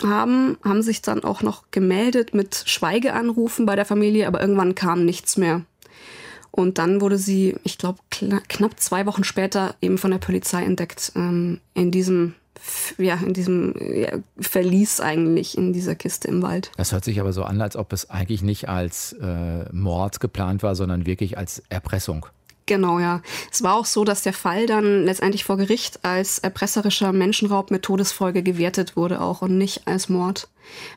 haben, 0.04 0.58
haben 0.63 0.82
sich 0.82 1.01
dann 1.01 1.24
auch 1.24 1.42
noch 1.42 1.63
gemeldet 1.72 2.34
mit 2.34 2.63
Schweigeanrufen 2.66 3.66
bei 3.66 3.75
der 3.75 3.86
Familie, 3.86 4.27
aber 4.27 4.42
irgendwann 4.42 4.75
kam 4.75 5.06
nichts 5.06 5.38
mehr. 5.38 5.62
Und 6.51 6.80
dann 6.80 7.01
wurde 7.01 7.18
sie, 7.18 7.56
ich 7.63 7.77
glaube, 7.77 8.00
knapp 8.10 8.80
zwei 8.80 9.06
Wochen 9.06 9.24
später 9.24 9.75
eben 9.82 9.98
von 9.98 10.12
der 10.12 10.18
Polizei 10.18 10.63
entdeckt, 10.63 11.12
ähm, 11.16 11.60
in 11.74 11.92
diesem 11.92 12.34
ja, 12.98 13.16
in 13.16 13.34
diesem 13.34 13.75
ja, 13.80 14.18
Verlies 14.39 15.00
eigentlich 15.00 15.58
in 15.58 15.74
dieser 15.74 15.96
Kiste 15.96 16.27
im 16.27 16.42
Wald. 16.42 16.72
Das 16.77 16.92
hört 16.92 17.06
sich 17.06 17.20
aber 17.20 17.34
so 17.34 17.44
an, 17.44 17.62
als 17.62 17.75
ob 17.75 17.94
es 17.94 18.10
eigentlich 18.10 18.42
nicht 18.42 18.68
als 18.68 19.13
äh, 19.13 19.72
Mord 19.72 20.20
geplant 20.20 20.63
war, 20.63 20.75
sondern 20.75 21.06
wirklich 21.06 21.38
als 21.38 21.63
Erpressung. 21.70 22.25
Genau, 22.67 23.00
ja. 23.00 23.21
Es 23.51 23.63
war 23.63 23.75
auch 23.75 23.86
so, 23.86 24.03
dass 24.03 24.21
der 24.21 24.33
Fall 24.33 24.67
dann 24.67 25.05
letztendlich 25.05 25.43
vor 25.45 25.57
Gericht 25.57 26.03
als 26.03 26.38
erpresserischer 26.38 27.13
Menschenraub 27.13 27.71
mit 27.71 27.83
Todesfolge 27.83 28.43
gewertet 28.43 28.95
wurde 28.95 29.21
auch 29.21 29.41
und 29.41 29.57
nicht 29.57 29.88
als 29.88 30.09
Mord. 30.09 30.50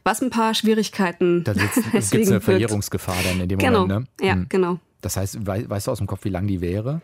Was 0.03 0.21
ein 0.21 0.31
paar 0.31 0.53
Schwierigkeiten. 0.53 1.45
Da 1.45 1.53
gibt 1.55 1.77
es 1.95 2.13
eine 2.13 2.41
Verjährungsgefahr 2.41 3.17
dann 3.25 3.41
in 3.41 3.49
dem 3.49 3.59
genau. 3.59 3.83
Moment, 3.83 4.09
ne? 4.21 4.27
Ja, 4.27 4.35
hm. 4.35 4.47
genau. 4.49 4.79
Das 5.01 5.17
heißt, 5.17 5.47
weißt 5.47 5.87
du 5.87 5.91
aus 5.91 5.99
dem 5.99 6.07
Kopf, 6.07 6.25
wie 6.25 6.29
lang 6.29 6.47
die 6.47 6.61
wäre? 6.61 7.01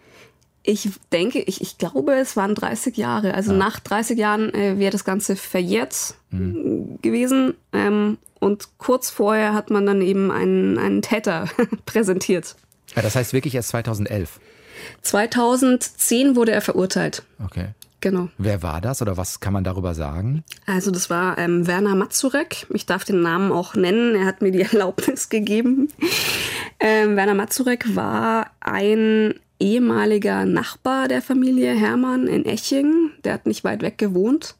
Ich 0.64 0.90
denke, 1.12 1.38
ich, 1.38 1.60
ich 1.60 1.78
glaube, 1.78 2.14
es 2.14 2.36
waren 2.36 2.56
30 2.56 2.96
Jahre. 2.96 3.34
Also 3.34 3.52
ja. 3.52 3.58
nach 3.58 3.78
30 3.78 4.18
Jahren 4.18 4.52
äh, 4.52 4.78
wäre 4.78 4.90
das 4.90 5.04
Ganze 5.04 5.36
verjährt 5.36 6.14
mhm. 6.30 6.98
gewesen. 7.02 7.54
Ähm, 7.72 8.18
und 8.40 8.70
kurz 8.78 9.10
vorher 9.10 9.54
hat 9.54 9.70
man 9.70 9.86
dann 9.86 10.02
eben 10.02 10.32
einen, 10.32 10.76
einen 10.76 11.02
Täter 11.02 11.48
präsentiert. 11.86 12.56
Ja, 12.96 13.02
das 13.02 13.14
heißt 13.14 13.32
wirklich 13.32 13.54
erst 13.54 13.68
2011? 13.68 14.40
2010 15.02 16.36
wurde 16.36 16.52
er 16.52 16.60
verurteilt. 16.60 17.22
Okay. 17.44 17.68
Genau. 18.00 18.28
Wer 18.38 18.62
war 18.62 18.80
das 18.80 19.00
oder 19.02 19.16
was 19.16 19.40
kann 19.40 19.52
man 19.52 19.64
darüber 19.64 19.94
sagen? 19.94 20.44
Also 20.66 20.90
das 20.90 21.08
war 21.10 21.38
ähm, 21.38 21.66
Werner 21.66 21.94
Mazurek. 21.94 22.66
Ich 22.70 22.86
darf 22.86 23.04
den 23.04 23.22
Namen 23.22 23.50
auch 23.50 23.74
nennen. 23.74 24.14
Er 24.14 24.26
hat 24.26 24.42
mir 24.42 24.52
die 24.52 24.60
Erlaubnis 24.72 25.28
gegeben. 25.28 25.88
Ähm, 26.78 27.16
Werner 27.16 27.34
Mazurek 27.34 27.96
war 27.96 28.50
ein 28.60 29.34
ehemaliger 29.58 30.44
Nachbar 30.44 31.08
der 31.08 31.22
Familie 31.22 31.74
Hermann 31.74 32.26
in 32.26 32.44
Eching. 32.44 33.10
Der 33.24 33.32
hat 33.32 33.46
nicht 33.46 33.64
weit 33.64 33.82
weg 33.82 33.98
gewohnt. 33.98 34.56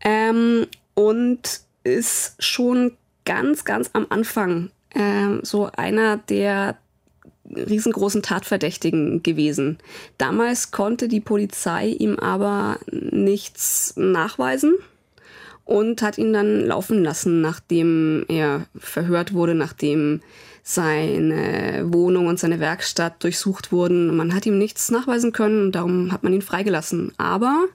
Ähm, 0.00 0.66
und 0.94 1.60
ist 1.84 2.42
schon 2.42 2.92
ganz, 3.24 3.64
ganz 3.64 3.90
am 3.92 4.06
Anfang 4.08 4.70
ähm, 4.94 5.40
so 5.42 5.70
einer 5.76 6.16
der 6.16 6.78
riesengroßen 7.54 8.22
Tatverdächtigen 8.22 9.22
gewesen. 9.22 9.78
Damals 10.18 10.70
konnte 10.70 11.08
die 11.08 11.20
Polizei 11.20 11.88
ihm 11.88 12.18
aber 12.18 12.78
nichts 12.90 13.94
nachweisen 13.96 14.74
und 15.64 16.00
hat 16.02 16.16
ihn 16.16 16.32
dann 16.32 16.66
laufen 16.66 17.02
lassen, 17.02 17.40
nachdem 17.40 18.24
er 18.28 18.66
verhört 18.78 19.34
wurde, 19.34 19.54
nachdem 19.54 20.20
seine 20.62 21.86
Wohnung 21.92 22.26
und 22.26 22.40
seine 22.40 22.58
Werkstatt 22.58 23.22
durchsucht 23.22 23.70
wurden. 23.70 24.16
Man 24.16 24.34
hat 24.34 24.46
ihm 24.46 24.58
nichts 24.58 24.90
nachweisen 24.90 25.32
können 25.32 25.66
und 25.66 25.72
darum 25.72 26.12
hat 26.12 26.24
man 26.24 26.32
ihn 26.32 26.42
freigelassen. 26.42 27.12
Aber 27.18 27.66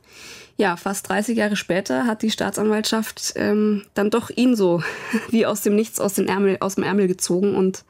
ja, 0.57 0.77
fast 0.77 1.09
30 1.09 1.37
Jahre 1.37 1.55
später 1.55 2.05
hat 2.05 2.21
die 2.21 2.31
Staatsanwaltschaft 2.31 3.33
ähm, 3.35 3.85
dann 3.93 4.09
doch 4.09 4.29
ihn 4.29 4.55
so 4.55 4.83
wie 5.29 5.45
aus 5.45 5.61
dem 5.61 5.75
Nichts 5.75 5.99
aus, 5.99 6.13
den 6.13 6.27
Ärmel, 6.27 6.57
aus 6.59 6.75
dem 6.75 6.83
Ärmel 6.83 7.07
gezogen 7.07 7.55
und 7.55 7.83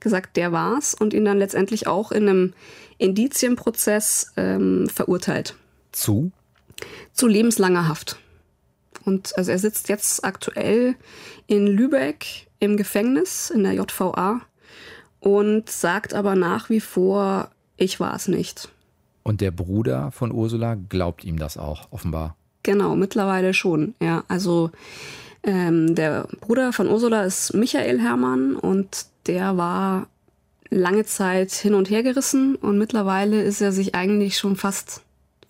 gesagt, 0.00 0.36
der 0.36 0.52
war's 0.52 0.94
und 0.94 1.14
ihn 1.14 1.24
dann 1.24 1.38
letztendlich 1.38 1.86
auch 1.86 2.12
in 2.12 2.28
einem 2.28 2.54
Indizienprozess 2.98 4.32
ähm, 4.36 4.88
verurteilt. 4.88 5.56
Zu? 5.92 6.32
Zu 7.12 7.26
lebenslanger 7.26 7.88
Haft. 7.88 8.18
Und 9.04 9.36
also 9.36 9.50
er 9.50 9.58
sitzt 9.58 9.88
jetzt 9.88 10.24
aktuell 10.24 10.96
in 11.46 11.66
Lübeck 11.66 12.48
im 12.58 12.76
Gefängnis 12.76 13.50
in 13.50 13.64
der 13.64 13.74
JVA 13.74 14.40
und 15.20 15.70
sagt 15.70 16.14
aber 16.14 16.34
nach 16.34 16.70
wie 16.70 16.80
vor, 16.80 17.50
ich 17.76 18.00
war 18.00 18.14
es 18.14 18.28
nicht. 18.28 18.70
Und 19.24 19.40
der 19.40 19.50
Bruder 19.50 20.12
von 20.12 20.30
Ursula 20.30 20.76
glaubt 20.88 21.24
ihm 21.24 21.38
das 21.38 21.56
auch, 21.56 21.88
offenbar. 21.90 22.36
Genau, 22.62 22.94
mittlerweile 22.94 23.54
schon. 23.54 23.94
Ja, 24.00 24.22
also 24.28 24.70
ähm, 25.42 25.94
der 25.94 26.28
Bruder 26.40 26.72
von 26.72 26.88
Ursula 26.88 27.24
ist 27.24 27.54
Michael 27.54 28.00
Hermann 28.00 28.54
und 28.54 29.06
der 29.26 29.56
war 29.56 30.06
lange 30.70 31.04
Zeit 31.04 31.52
hin 31.52 31.74
und 31.74 31.90
her 31.90 32.02
gerissen 32.02 32.56
und 32.56 32.78
mittlerweile 32.78 33.42
ist 33.42 33.60
er 33.60 33.72
sich 33.72 33.94
eigentlich 33.94 34.38
schon 34.38 34.56
fast 34.56 35.02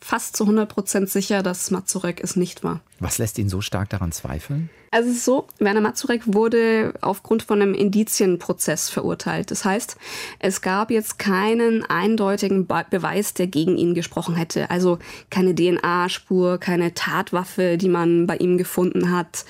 fast 0.05 0.37
zu 0.37 0.45
100 0.45 0.69
Prozent 0.69 1.09
sicher, 1.09 1.43
dass 1.43 1.71
Mazurek 1.71 2.23
es 2.23 2.37
nicht 2.37 2.63
war. 2.63 2.83
Was 3.01 3.17
lässt 3.17 3.39
ihn 3.39 3.49
so 3.49 3.63
stark 3.63 3.89
daran 3.89 4.13
zweifeln? 4.13 4.69
Also 4.91 5.09
es 5.09 5.17
ist 5.17 5.25
so, 5.25 5.47
Werner 5.59 5.81
Mazurek 5.81 6.23
wurde 6.27 6.93
aufgrund 7.01 7.43
von 7.43 7.63
einem 7.63 7.73
Indizienprozess 7.73 8.91
verurteilt. 8.91 9.51
Das 9.51 9.65
heißt, 9.65 9.97
es 10.41 10.61
gab 10.61 10.91
jetzt 10.91 11.19
keinen 11.19 11.87
eindeutigen 11.87 12.67
Beweis, 12.67 13.33
der 13.33 13.47
gegen 13.47 13.79
ihn 13.79 13.95
gesprochen 13.95 14.37
hätte. 14.37 14.71
Also 14.71 14.99
keine 15.31 15.55
DNA-Spur, 15.55 16.59
keine 16.59 16.93
Tatwaffe, 16.93 17.79
die 17.79 17.89
man 17.89 18.27
bei 18.27 18.37
ihm 18.37 18.59
gefunden 18.59 19.11
hat. 19.11 19.47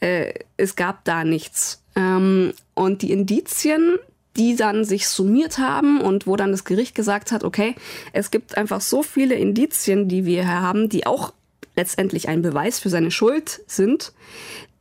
Äh, 0.00 0.32
es 0.56 0.74
gab 0.74 1.04
da 1.04 1.22
nichts. 1.22 1.82
Ähm, 1.94 2.54
und 2.72 3.02
die 3.02 3.12
Indizien, 3.12 3.98
die 4.38 4.56
dann 4.56 4.84
sich 4.84 5.08
summiert 5.08 5.58
haben 5.58 6.00
und 6.00 6.26
wo 6.26 6.36
dann 6.36 6.52
das 6.52 6.64
Gericht 6.64 6.94
gesagt 6.94 7.32
hat, 7.32 7.44
okay, 7.44 7.74
es 8.12 8.30
gibt 8.30 8.56
einfach 8.56 8.80
so 8.80 9.02
viele 9.02 9.34
Indizien, 9.34 10.08
die 10.08 10.24
wir 10.24 10.44
hier 10.44 10.60
haben, 10.60 10.88
die 10.88 11.06
auch 11.06 11.32
letztendlich 11.76 12.28
ein 12.28 12.42
Beweis 12.42 12.78
für 12.78 12.88
seine 12.88 13.10
Schuld 13.10 13.62
sind. 13.66 14.12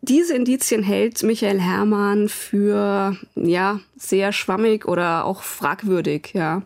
Diese 0.02 0.36
Indizien 0.36 0.84
hält 0.84 1.24
Michael 1.24 1.60
Hermann 1.60 2.30
für 2.30 3.18
ja 3.36 3.80
sehr 3.98 4.32
schwammig 4.32 4.88
oder 4.88 5.26
auch 5.26 5.42
fragwürdig, 5.42 6.32
ja. 6.34 6.64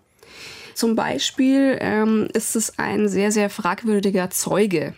Zum 0.73 0.95
Beispiel 0.95 1.77
ähm, 1.79 2.27
ist 2.33 2.55
es 2.55 2.79
ein 2.79 3.07
sehr, 3.07 3.31
sehr 3.31 3.49
fragwürdiger 3.49 4.29
Zeuge, 4.29 4.95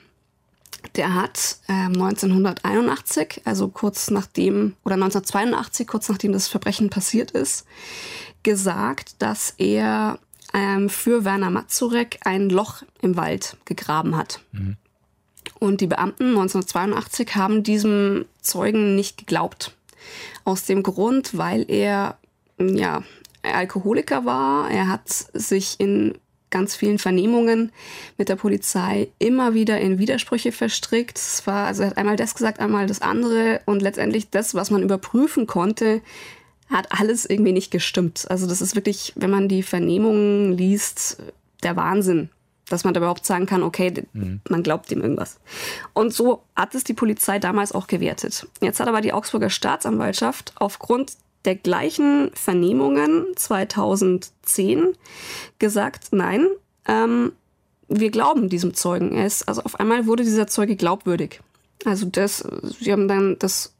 der 0.95 1.13
hat 1.13 1.57
äh, 1.67 1.73
1981, 1.73 3.41
also 3.45 3.67
kurz 3.67 4.09
nachdem, 4.11 4.75
oder 4.83 4.95
1982, 4.95 5.87
kurz 5.87 6.09
nachdem 6.09 6.31
das 6.33 6.47
Verbrechen 6.47 6.89
passiert 6.89 7.31
ist, 7.31 7.65
gesagt, 8.43 9.15
dass 9.19 9.53
er 9.57 10.19
ähm, 10.53 10.89
für 10.89 11.25
Werner 11.25 11.49
Mazurek 11.49 12.19
ein 12.23 12.49
Loch 12.49 12.83
im 13.01 13.17
Wald 13.17 13.57
gegraben 13.65 14.15
hat. 14.15 14.39
Mhm. 14.51 14.77
Und 15.59 15.81
die 15.81 15.87
Beamten 15.87 16.29
1982 16.29 17.35
haben 17.35 17.63
diesem 17.63 18.25
Zeugen 18.41 18.95
nicht 18.95 19.17
geglaubt. 19.17 19.75
Aus 20.43 20.65
dem 20.65 20.83
Grund, 20.83 21.37
weil 21.37 21.65
er 21.69 22.17
ja 22.59 23.03
Alkoholiker 23.43 24.25
war. 24.25 24.69
Er 24.69 24.87
hat 24.87 25.07
sich 25.07 25.79
in 25.79 26.17
ganz 26.53 26.75
vielen 26.75 26.99
Vernehmungen 26.99 27.71
mit 28.19 28.29
der 28.29 28.35
Polizei 28.35 29.09
immer 29.17 29.55
wieder 29.55 29.81
in 29.81 29.97
Widersprüche 29.97 30.51
verstrickt. 30.51 31.17
Es 31.17 31.47
war, 31.47 31.65
also 31.65 31.81
er 31.81 31.89
hat 31.89 31.97
einmal 31.97 32.15
das 32.15 32.35
gesagt, 32.35 32.59
einmal 32.59 32.85
das 32.85 33.01
andere 33.01 33.61
und 33.65 33.81
letztendlich 33.81 34.29
das, 34.29 34.53
was 34.53 34.69
man 34.69 34.83
überprüfen 34.83 35.47
konnte, 35.47 36.01
hat 36.69 36.87
alles 36.91 37.25
irgendwie 37.25 37.53
nicht 37.53 37.71
gestimmt. 37.71 38.25
Also 38.29 38.47
das 38.47 38.61
ist 38.61 38.75
wirklich, 38.75 39.13
wenn 39.15 39.31
man 39.31 39.49
die 39.49 39.63
Vernehmungen 39.63 40.53
liest, 40.53 41.17
der 41.63 41.75
Wahnsinn, 41.75 42.29
dass 42.69 42.83
man 42.83 42.93
da 42.93 42.99
überhaupt 42.99 43.25
sagen 43.25 43.47
kann, 43.47 43.63
okay, 43.63 44.05
mhm. 44.13 44.41
man 44.47 44.61
glaubt 44.61 44.91
ihm 44.91 45.01
irgendwas. 45.01 45.39
Und 45.93 46.13
so 46.13 46.43
hat 46.55 46.75
es 46.75 46.83
die 46.83 46.93
Polizei 46.93 47.39
damals 47.39 47.71
auch 47.71 47.87
gewertet. 47.87 48.47
Jetzt 48.61 48.79
hat 48.79 48.87
aber 48.87 49.01
die 49.01 49.13
Augsburger 49.13 49.49
Staatsanwaltschaft 49.49 50.53
aufgrund 50.55 51.13
der 51.45 51.55
gleichen 51.55 52.31
Vernehmungen 52.33 53.25
2010 53.35 54.93
gesagt, 55.59 56.07
nein, 56.11 56.47
ähm, 56.87 57.33
wir 57.87 58.11
glauben 58.11 58.49
diesem 58.49 58.73
Zeugen. 58.73 59.11
Er 59.11 59.25
ist, 59.25 59.47
also 59.47 59.61
auf 59.63 59.79
einmal 59.79 60.07
wurde 60.07 60.23
dieser 60.23 60.47
Zeuge 60.47 60.75
glaubwürdig. 60.75 61.41
Also 61.85 62.05
das, 62.05 62.47
sie 62.79 62.91
haben 62.91 63.07
dann 63.07 63.37
das 63.39 63.73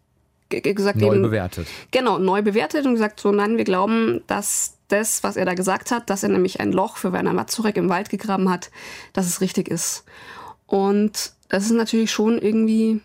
gesagt 0.50 1.00
neu 1.00 1.14
eben, 1.16 1.24
bewertet. 1.24 1.68
Genau, 1.92 2.20
neu 2.20 2.42
bewertet 2.42 2.86
und 2.86 2.94
gesagt, 2.94 3.20
so 3.20 3.32
nein, 3.32 3.58
wir 3.58 3.64
glauben, 3.64 4.22
dass 4.28 4.78
das, 4.88 5.24
was 5.24 5.36
er 5.36 5.46
da 5.46 5.56
gesagt 5.56 5.90
hat, 5.90 6.10
dass 6.10 6.22
er 6.22 6.30
nämlich 6.30 6.60
ein 6.60 6.72
Loch 6.72 6.98
für 6.98 7.12
Werner 7.14 7.34
Mazurek 7.34 7.78
im 7.78 7.90
Wald 7.90 8.10
gegraben 8.10 8.50
hat, 8.50 8.70
dass 9.14 9.26
es 9.26 9.42
richtig 9.42 9.68
ist. 9.68 10.04
Und 10.68 11.34
das 11.50 11.66
ist 11.66 11.72
natürlich 11.72 12.12
schon 12.12 12.38
irgendwie 12.38 13.02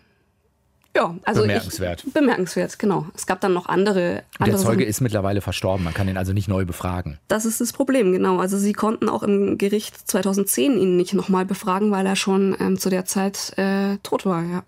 ja, 0.95 1.15
also 1.23 1.41
bemerkenswert. 1.41 2.03
Ich, 2.05 2.13
bemerkenswert, 2.13 2.79
genau. 2.79 3.05
Es 3.15 3.27
gab 3.27 3.41
dann 3.41 3.53
noch 3.53 3.67
andere. 3.67 4.23
andere 4.39 4.57
der 4.57 4.65
Zeuge 4.65 4.79
Sachen. 4.79 4.89
ist 4.89 5.01
mittlerweile 5.01 5.41
verstorben, 5.41 5.83
man 5.83 5.93
kann 5.93 6.07
ihn 6.07 6.17
also 6.17 6.33
nicht 6.33 6.47
neu 6.47 6.65
befragen. 6.65 7.19
Das 7.27 7.45
ist 7.45 7.61
das 7.61 7.73
Problem, 7.73 8.11
genau. 8.11 8.39
Also 8.39 8.57
sie 8.57 8.73
konnten 8.73 9.07
auch 9.09 9.23
im 9.23 9.57
Gericht 9.57 9.95
2010 10.09 10.77
ihn 10.77 10.97
nicht 10.97 11.13
nochmal 11.13 11.45
befragen, 11.45 11.91
weil 11.91 12.05
er 12.05 12.15
schon 12.15 12.55
ähm, 12.59 12.79
zu 12.79 12.89
der 12.89 13.05
Zeit 13.05 13.57
äh, 13.57 13.97
tot 14.03 14.25
war, 14.25 14.43
ja. 14.43 14.63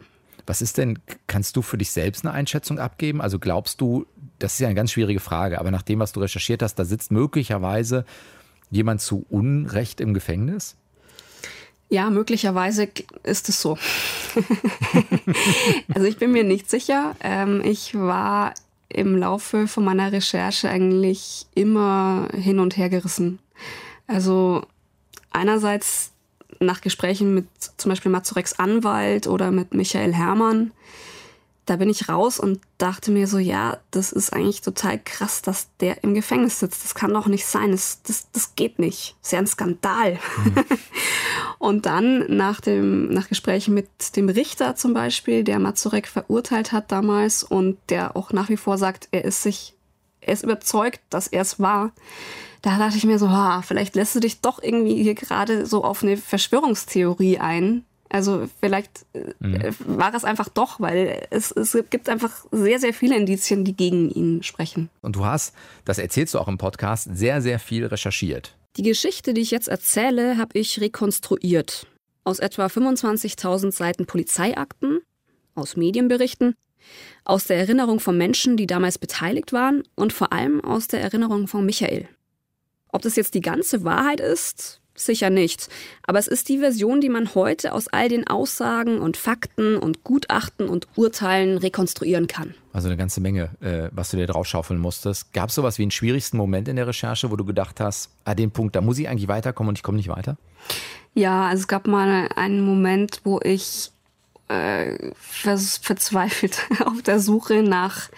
Was 0.46 0.62
ist 0.62 0.78
denn, 0.78 1.00
kannst 1.28 1.56
du 1.56 1.62
für 1.62 1.78
dich 1.78 1.92
selbst 1.92 2.26
eine 2.26 2.34
Einschätzung 2.34 2.80
abgeben? 2.80 3.22
Also 3.22 3.40
glaubst 3.40 3.80
du, 3.80 4.06
das 4.40 4.54
ist 4.54 4.60
ja 4.60 4.68
eine 4.68 4.76
ganz 4.76 4.92
schwierige 4.92 5.20
Frage, 5.20 5.60
aber 5.60 5.72
nach 5.72 5.84
dem, 5.84 6.00
was 6.00 6.12
du 6.12 6.20
recherchiert 6.20 6.64
hast, 6.64 6.76
da 6.76 6.86
sitzt 6.86 7.12
möglicherweise 7.12 8.06
jemand 8.70 9.02
zu 9.02 9.26
Unrecht 9.30 10.02
im 10.02 10.14
Gefängnis? 10.14 10.76
Ja, 11.92 12.10
möglicherweise 12.10 12.88
ist 13.24 13.50
es 13.50 13.62
so. 13.62 13.78
also 15.94 16.08
ich 16.08 16.18
bin 16.18 16.32
mir 16.32 16.46
nicht 16.46 16.70
sicher. 16.70 17.18
Ähm, 17.20 17.62
ich 17.66 17.94
war 17.94 18.54
im 18.88 19.18
Laufe 19.18 19.68
von 19.68 19.84
meiner 19.84 20.14
Recherche 20.14 20.70
eigentlich 20.70 21.48
immer 21.54 22.30
hin 22.34 22.60
und 22.60 22.78
her 22.78 22.88
gerissen. 22.88 23.40
Also 24.08 24.66
einerseits 25.32 26.14
nach 26.62 26.80
Gesprächen 26.80 27.34
mit 27.34 27.48
zum 27.76 27.90
Beispiel 27.90 28.10
Mazureks 28.10 28.54
Anwalt 28.54 29.28
oder 29.28 29.52
mit 29.52 29.74
Michael 29.74 30.14
Herrmann 30.14 30.72
da 31.66 31.76
bin 31.76 31.90
ich 31.90 32.10
raus 32.10 32.40
und 32.40 32.60
dachte 32.78 33.12
mir 33.12 33.28
so, 33.28 33.38
ja, 33.38 33.78
das 33.92 34.12
ist 34.12 34.34
eigentlich 34.34 34.62
total 34.62 35.00
krass, 35.00 35.42
dass 35.42 35.68
der 35.80 36.04
im 36.04 36.16
Gefängnis 36.16 36.60
sitzt. 36.60 36.84
Das 36.84 36.96
kann 36.96 37.14
doch 37.14 37.28
nicht 37.28 37.46
sein. 37.46 37.72
Das, 37.72 38.02
das, 38.04 38.28
das 38.32 38.56
geht 38.56 38.80
nicht. 38.80 39.16
Das 39.22 39.28
ist 39.28 39.32
ja 39.34 39.40
ein 39.40 39.48
Skandal. 39.48 40.20
Mhm. 40.44 40.66
und 41.60 41.86
dann 41.86 42.36
nach 42.36 42.62
dem, 42.62 43.10
nach 43.10 43.30
Gesprächen 43.30 43.76
mit 43.76 44.16
dem 44.16 44.28
Richter 44.28 44.76
zum 44.76 44.94
Beispiel, 44.94 45.44
der 45.44 45.60
Mazurek 45.60 46.08
verurteilt 46.08 46.72
hat 46.72 46.92
damals 46.92 47.44
und 47.44 47.78
der 47.90 48.16
auch 48.16 48.32
nach 48.32 48.50
wie 48.50 48.58
vor 48.58 48.80
sagt, 48.80 49.08
er 49.12 49.24
ist 49.24 49.44
sich, 49.44 49.76
er 50.20 50.34
ist 50.34 50.44
überzeugt, 50.44 51.02
dass 51.10 51.28
er 51.28 51.44
es 51.44 51.60
war. 51.60 51.92
Da 52.64 52.78
dachte 52.80 52.98
ich 52.98 53.06
mir 53.06 53.20
so, 53.20 53.30
ha, 53.30 53.62
vielleicht 53.62 53.96
lässt 53.96 54.16
du 54.16 54.20
dich 54.20 54.42
doch 54.42 54.62
irgendwie 54.62 55.02
hier 55.02 55.16
gerade 55.16 55.66
so 55.66 55.84
auf 55.84 56.04
eine 56.04 56.18
Verschwörungstheorie 56.18 57.38
ein, 57.38 57.86
also 58.12 58.50
vielleicht 58.60 59.06
äh, 59.14 59.34
mhm. 59.40 59.76
war 59.86 60.14
es 60.14 60.26
einfach 60.26 60.50
doch, 60.50 60.82
weil 60.82 61.28
es, 61.30 61.52
es 61.52 61.78
gibt 61.90 62.10
einfach 62.10 62.46
sehr, 62.52 62.80
sehr 62.80 62.94
viele 62.94 63.16
Indizien, 63.16 63.64
die 63.64 63.76
gegen 63.76 64.10
ihn 64.10 64.44
sprechen. 64.44 64.90
Und 65.02 65.16
du 65.16 65.26
hast, 65.26 65.56
das 65.86 65.98
erzählst 65.98 66.34
du 66.34 66.40
auch 66.40 66.50
im 66.50 66.58
Podcast, 66.58 67.10
sehr, 67.14 67.42
sehr 67.42 67.58
viel 67.58 67.86
recherchiert. 67.86 68.56
Die 68.76 68.84
Geschichte, 68.84 69.34
die 69.34 69.42
ich 69.42 69.52
jetzt 69.52 69.70
erzähle, 69.70 70.38
habe 70.38 70.60
ich 70.60 70.82
rekonstruiert. 70.82 71.88
Aus 72.24 72.40
etwa 72.40 72.66
25.000 72.66 73.72
Seiten 73.72 74.06
Polizeiakten, 74.06 75.00
aus 75.56 75.78
Medienberichten, 75.78 76.56
aus 77.24 77.46
der 77.46 77.58
Erinnerung 77.58 78.02
von 78.02 78.18
Menschen, 78.18 78.58
die 78.58 78.68
damals 78.68 78.98
beteiligt 78.98 79.54
waren 79.54 79.84
und 79.96 80.12
vor 80.12 80.34
allem 80.34 80.62
aus 80.64 80.88
der 80.88 81.02
Erinnerung 81.02 81.48
von 81.48 81.66
Michael. 81.66 82.10
Ob 82.90 83.02
das 83.04 83.16
jetzt 83.16 83.36
die 83.36 83.42
ganze 83.42 83.86
Wahrheit 83.86 84.20
ist, 84.20 84.81
Sicher 84.94 85.30
nicht. 85.30 85.70
Aber 86.04 86.20
es 86.20 86.28
ist 86.28 86.50
die 86.50 86.60
Version, 86.60 87.02
die 87.02 87.10
man 87.10 87.34
heute 87.34 87.74
aus 87.74 87.88
all 87.88 88.10
den 88.10 88.28
Aussagen 88.28 89.00
und 89.00 89.18
Fakten 89.18 89.78
und 89.78 90.04
Gutachten 90.04 90.68
und 90.68 90.88
Urteilen 90.96 91.58
rekonstruieren 91.58 92.28
kann. 92.28 92.54
Also 92.74 92.88
eine 92.88 92.98
ganze 92.98 93.22
Menge, 93.22 93.50
äh, 93.62 93.90
was 93.92 94.12
du 94.12 94.18
dir 94.18 94.28
draufschaufeln 94.28 94.80
musstest. 94.80 95.34
Gab 95.34 95.50
es 95.50 95.56
sowas 95.56 95.78
wie 95.78 95.84
einen 95.84 95.92
schwierigsten 95.92 96.38
Moment 96.38 96.68
in 96.68 96.76
der 96.76 96.88
Recherche, 96.88 97.32
wo 97.32 97.36
du 97.36 97.46
gedacht 97.46 97.80
hast, 97.80 98.10
an 98.26 98.38
dem 98.38 98.52
Punkt, 98.52 98.76
da 98.76 98.82
muss 98.82 99.00
ich 99.00 99.08
eigentlich 99.08 99.28
weiterkommen 99.28 99.70
und 99.70 99.78
ich 99.78 99.84
komme 99.84 99.98
nicht 99.98 100.10
weiter? 100.10 100.38
Ja, 101.14 101.48
also 101.48 101.62
es 101.62 101.68
gab 101.68 101.88
mal 101.88 102.30
einen 102.36 102.62
Moment, 102.62 103.22
wo 103.24 103.40
ich 103.44 103.92
äh, 104.48 105.12
verzweifelt 105.16 106.68
auf 106.86 107.02
der 107.02 107.20
Suche 107.20 107.64
nach 107.64 108.10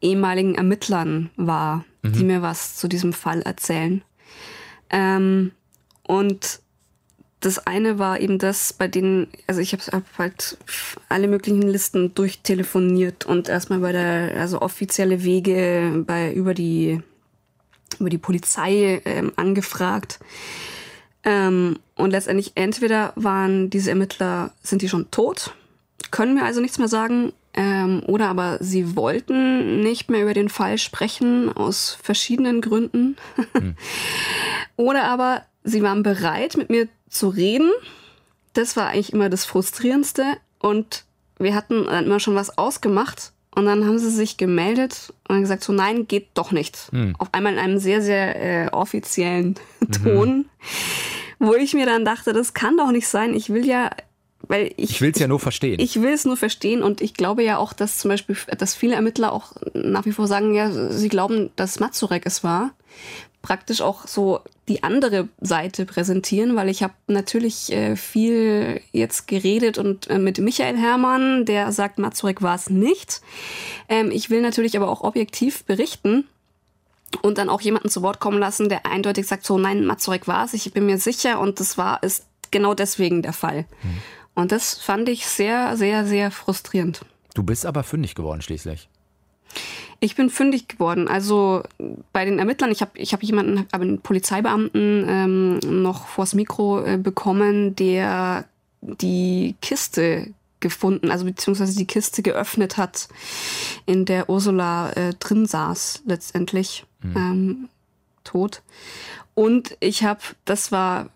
ehemaligen 0.00 0.54
Ermittlern 0.56 1.30
war, 1.36 1.84
mhm. 2.02 2.12
die 2.12 2.24
mir 2.24 2.42
was 2.42 2.76
zu 2.76 2.88
diesem 2.88 3.12
Fall 3.12 3.42
erzählen. 3.42 4.02
Ähm, 4.90 5.52
und 6.06 6.60
das 7.40 7.66
eine 7.66 7.98
war 7.98 8.18
eben 8.18 8.38
das, 8.38 8.72
bei 8.72 8.88
denen, 8.88 9.28
also 9.46 9.60
ich 9.60 9.72
habe 9.72 10.02
halt 10.18 10.56
alle 11.08 11.28
möglichen 11.28 11.62
Listen 11.62 12.14
durchtelefoniert 12.14 13.26
und 13.26 13.48
erstmal 13.48 13.80
bei 13.80 13.92
der, 13.92 14.40
also 14.40 14.62
offizielle 14.62 15.22
Wege 15.22 16.04
bei 16.06 16.32
über 16.32 16.54
die 16.54 17.02
über 18.00 18.10
die 18.10 18.18
Polizei 18.18 19.00
ähm, 19.04 19.32
angefragt. 19.36 20.18
Ähm, 21.24 21.78
und 21.94 22.10
letztendlich 22.10 22.52
entweder 22.54 23.12
waren 23.16 23.70
diese 23.70 23.90
Ermittler, 23.90 24.52
sind 24.62 24.82
die 24.82 24.88
schon 24.88 25.10
tot, 25.10 25.54
können 26.10 26.34
mir 26.34 26.44
also 26.44 26.60
nichts 26.60 26.78
mehr 26.78 26.88
sagen, 26.88 27.32
ähm, 27.54 28.02
oder 28.06 28.28
aber 28.28 28.58
sie 28.60 28.96
wollten 28.96 29.82
nicht 29.82 30.10
mehr 30.10 30.22
über 30.22 30.34
den 30.34 30.48
Fall 30.48 30.78
sprechen 30.78 31.50
aus 31.50 31.96
verschiedenen 32.02 32.60
Gründen. 32.60 33.16
Hm. 33.52 33.76
oder 34.76 35.04
aber 35.04 35.42
sie 35.66 35.82
waren 35.82 36.02
bereit, 36.02 36.56
mit 36.56 36.70
mir 36.70 36.88
zu 37.10 37.28
reden. 37.28 37.70
Das 38.54 38.76
war 38.76 38.88
eigentlich 38.88 39.12
immer 39.12 39.28
das 39.28 39.44
Frustrierendste. 39.44 40.24
Und 40.58 41.04
wir 41.38 41.54
hatten 41.54 41.86
immer 41.86 42.20
schon 42.20 42.34
was 42.34 42.56
ausgemacht. 42.56 43.32
Und 43.54 43.66
dann 43.66 43.84
haben 43.86 43.98
sie 43.98 44.10
sich 44.10 44.36
gemeldet 44.36 45.12
und 45.28 45.40
gesagt, 45.40 45.64
so 45.64 45.72
nein, 45.72 46.06
geht 46.06 46.28
doch 46.34 46.52
nicht. 46.52 46.88
Hm. 46.92 47.16
Auf 47.18 47.28
einmal 47.32 47.54
in 47.54 47.58
einem 47.58 47.78
sehr, 47.78 48.02
sehr 48.02 48.66
äh, 48.66 48.68
offiziellen 48.68 49.54
Ton, 50.02 50.36
mhm. 50.36 50.44
wo 51.38 51.54
ich 51.54 51.72
mir 51.72 51.86
dann 51.86 52.04
dachte, 52.04 52.34
das 52.34 52.52
kann 52.52 52.76
doch 52.76 52.90
nicht 52.90 53.08
sein. 53.08 53.32
Ich 53.32 53.48
will 53.48 53.66
ja, 53.66 53.90
weil 54.42 54.74
ich. 54.76 54.90
Ich 54.90 55.00
will 55.00 55.10
es 55.10 55.18
ja 55.18 55.26
nur 55.26 55.40
verstehen. 55.40 55.80
Ich 55.80 56.02
will 56.02 56.12
es 56.12 56.26
nur 56.26 56.36
verstehen 56.36 56.82
und 56.82 57.00
ich 57.00 57.14
glaube 57.14 57.42
ja 57.44 57.56
auch, 57.56 57.72
dass 57.72 57.96
zum 57.96 58.10
Beispiel, 58.10 58.36
dass 58.58 58.74
viele 58.74 58.94
Ermittler 58.94 59.32
auch 59.32 59.52
nach 59.72 60.04
wie 60.04 60.12
vor 60.12 60.26
sagen, 60.26 60.54
ja, 60.54 60.90
sie 60.90 61.08
glauben, 61.08 61.48
dass 61.56 61.80
Mazurek 61.80 62.26
es 62.26 62.44
war 62.44 62.72
praktisch 63.46 63.80
auch 63.80 64.08
so 64.08 64.40
die 64.68 64.82
andere 64.82 65.28
Seite 65.40 65.86
präsentieren, 65.86 66.56
weil 66.56 66.68
ich 66.68 66.82
habe 66.82 66.94
natürlich 67.06 67.72
äh, 67.72 67.94
viel 67.94 68.80
jetzt 68.92 69.28
geredet 69.28 69.78
und 69.78 70.08
äh, 70.08 70.18
mit 70.18 70.38
Michael 70.38 70.76
Herrmann, 70.76 71.44
der 71.44 71.70
sagt, 71.72 71.98
Mazurek 71.98 72.42
war 72.42 72.56
es 72.56 72.68
nicht. 72.68 73.20
Ähm, 73.88 74.10
ich 74.10 74.28
will 74.28 74.40
natürlich 74.40 74.76
aber 74.76 74.88
auch 74.88 75.02
objektiv 75.02 75.64
berichten 75.64 76.26
und 77.22 77.38
dann 77.38 77.48
auch 77.48 77.60
jemanden 77.60 77.88
zu 77.88 78.02
Wort 78.02 78.18
kommen 78.18 78.38
lassen, 78.38 78.68
der 78.68 78.86
eindeutig 78.86 79.26
sagt, 79.26 79.44
so 79.44 79.56
nein, 79.56 79.86
Mazurek 79.86 80.26
war 80.26 80.44
es, 80.44 80.54
ich 80.54 80.72
bin 80.72 80.86
mir 80.86 80.98
sicher 80.98 81.38
und 81.38 81.60
das 81.60 81.78
war 81.78 82.02
ist 82.02 82.26
genau 82.50 82.74
deswegen 82.74 83.22
der 83.22 83.32
Fall. 83.32 83.66
Mhm. 83.82 84.02
Und 84.34 84.52
das 84.52 84.74
fand 84.74 85.08
ich 85.08 85.26
sehr, 85.26 85.76
sehr, 85.76 86.06
sehr 86.06 86.30
frustrierend. 86.30 87.04
Du 87.34 87.42
bist 87.42 87.66
aber 87.66 87.84
fündig 87.84 88.14
geworden 88.14 88.42
schließlich. 88.42 88.88
Ich 90.00 90.14
bin 90.14 90.30
fündig 90.30 90.68
geworden. 90.68 91.08
Also 91.08 91.62
bei 92.12 92.24
den 92.24 92.38
Ermittlern, 92.38 92.70
ich 92.70 92.80
habe 92.80 92.92
ich 92.94 93.12
hab 93.12 93.22
jemanden, 93.22 93.66
aber 93.72 93.84
einen 93.84 94.00
Polizeibeamten 94.00 95.04
ähm, 95.08 95.82
noch 95.82 96.06
vors 96.06 96.34
Mikro 96.34 96.84
äh, 96.84 96.98
bekommen, 96.98 97.74
der 97.76 98.44
die 98.80 99.56
Kiste 99.62 100.32
gefunden, 100.60 101.10
also 101.10 101.24
beziehungsweise 101.24 101.76
die 101.76 101.86
Kiste 101.86 102.22
geöffnet 102.22 102.76
hat, 102.76 103.08
in 103.84 104.04
der 104.04 104.28
Ursula 104.28 104.90
äh, 104.92 105.14
drin 105.14 105.46
saß, 105.46 106.02
letztendlich 106.06 106.86
mhm. 107.02 107.16
ähm, 107.16 107.68
tot. 108.24 108.62
Und 109.34 109.76
ich 109.80 110.04
habe, 110.04 110.20
das 110.44 110.72
war 110.72 111.10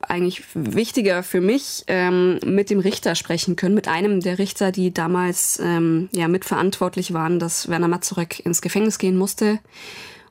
eigentlich 0.00 0.44
wichtiger 0.54 1.22
für 1.22 1.40
mich, 1.40 1.84
ähm, 1.88 2.38
mit 2.44 2.70
dem 2.70 2.78
Richter 2.78 3.14
sprechen 3.14 3.56
können, 3.56 3.74
mit 3.74 3.88
einem 3.88 4.20
der 4.20 4.38
Richter, 4.38 4.70
die 4.70 4.94
damals 4.94 5.58
ähm, 5.62 6.08
ja 6.12 6.28
mitverantwortlich 6.28 7.12
waren, 7.12 7.38
dass 7.38 7.68
Werner 7.68 7.88
Mazurek 7.88 8.44
ins 8.44 8.62
Gefängnis 8.62 8.98
gehen 8.98 9.16
musste 9.16 9.58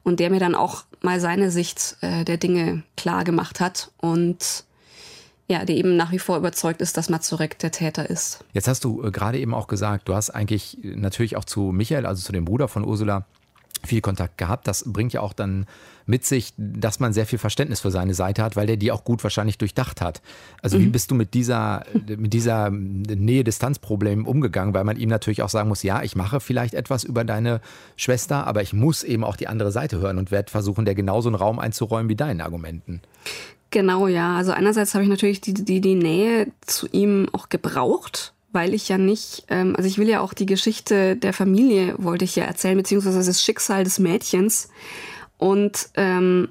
und 0.03 0.19
der 0.19 0.29
mir 0.29 0.39
dann 0.39 0.55
auch 0.55 0.85
mal 1.01 1.19
seine 1.19 1.51
Sicht 1.51 1.97
äh, 2.01 2.23
der 2.23 2.37
Dinge 2.37 2.83
klar 2.95 3.23
gemacht 3.23 3.59
hat 3.59 3.91
und 3.97 4.63
ja, 5.49 5.63
der 5.63 5.75
eben 5.75 5.95
nach 5.95 6.11
wie 6.11 6.19
vor 6.19 6.37
überzeugt 6.37 6.81
ist, 6.81 6.97
dass 6.97 7.09
Mazurek 7.09 7.57
der 7.59 7.71
Täter 7.71 8.09
ist. 8.09 8.43
Jetzt 8.53 8.67
hast 8.67 8.83
du 8.83 9.03
äh, 9.03 9.11
gerade 9.11 9.39
eben 9.39 9.53
auch 9.53 9.67
gesagt, 9.67 10.07
du 10.09 10.15
hast 10.15 10.29
eigentlich 10.29 10.77
natürlich 10.81 11.37
auch 11.37 11.45
zu 11.45 11.71
Michael, 11.71 12.05
also 12.05 12.21
zu 12.21 12.31
dem 12.31 12.45
Bruder 12.45 12.67
von 12.67 12.85
Ursula, 12.85 13.25
viel 13.85 14.01
Kontakt 14.01 14.37
gehabt. 14.37 14.67
Das 14.67 14.83
bringt 14.85 15.13
ja 15.13 15.21
auch 15.21 15.33
dann 15.33 15.65
mit 16.05 16.25
sich, 16.25 16.53
dass 16.57 16.99
man 16.99 17.13
sehr 17.13 17.25
viel 17.25 17.37
Verständnis 17.37 17.81
für 17.81 17.91
seine 17.91 18.13
Seite 18.13 18.41
hat, 18.41 18.55
weil 18.55 18.65
der 18.65 18.77
die 18.77 18.91
auch 18.91 19.03
gut 19.03 19.23
wahrscheinlich 19.23 19.57
durchdacht 19.57 20.01
hat. 20.01 20.21
Also 20.61 20.79
mhm. 20.79 20.83
wie 20.83 20.87
bist 20.87 21.11
du 21.11 21.15
mit 21.15 21.33
dieser, 21.33 21.85
mit 22.07 22.33
dieser 22.33 22.69
Nähe-Distanz-Problem 22.69 24.25
umgegangen? 24.25 24.73
Weil 24.73 24.85
man 24.85 24.97
ihm 24.97 25.09
natürlich 25.09 25.41
auch 25.41 25.49
sagen 25.49 25.67
muss, 25.67 25.83
ja, 25.83 26.01
ich 26.03 26.15
mache 26.15 26.39
vielleicht 26.39 26.73
etwas 26.73 27.03
über 27.03 27.25
deine 27.25 27.61
Schwester, 27.97 28.47
aber 28.47 28.61
ich 28.61 28.73
muss 28.73 29.03
eben 29.03 29.23
auch 29.23 29.35
die 29.35 29.47
andere 29.47 29.71
Seite 29.71 29.99
hören 29.99 30.17
und 30.17 30.31
werde 30.31 30.49
versuchen, 30.49 30.85
der 30.85 30.95
genauso 30.95 31.27
einen 31.27 31.35
Raum 31.35 31.59
einzuräumen 31.59 32.09
wie 32.09 32.15
deinen 32.15 32.39
Argumenten. 32.39 33.01
Genau, 33.69 34.07
ja. 34.07 34.37
Also 34.37 34.53
einerseits 34.53 34.93
habe 34.93 35.03
ich 35.03 35.09
natürlich 35.09 35.41
die, 35.41 35.53
die, 35.53 35.81
die 35.81 35.95
Nähe 35.95 36.47
zu 36.61 36.87
ihm 36.87 37.27
auch 37.33 37.49
gebraucht, 37.49 38.33
weil 38.51 38.73
ich 38.73 38.89
ja 38.89 38.97
nicht, 38.97 39.45
ähm, 39.49 39.75
also 39.75 39.87
ich 39.87 39.97
will 39.97 40.07
ja 40.07 40.21
auch 40.21 40.33
die 40.33 40.45
Geschichte 40.45 41.15
der 41.15 41.33
Familie, 41.33 41.95
wollte 41.97 42.25
ich 42.25 42.35
ja 42.35 42.45
erzählen, 42.45 42.77
beziehungsweise 42.77 43.23
das 43.23 43.43
Schicksal 43.43 43.83
des 43.83 43.99
Mädchens 43.99 44.69
und 45.37 45.89
ähm, 45.95 46.49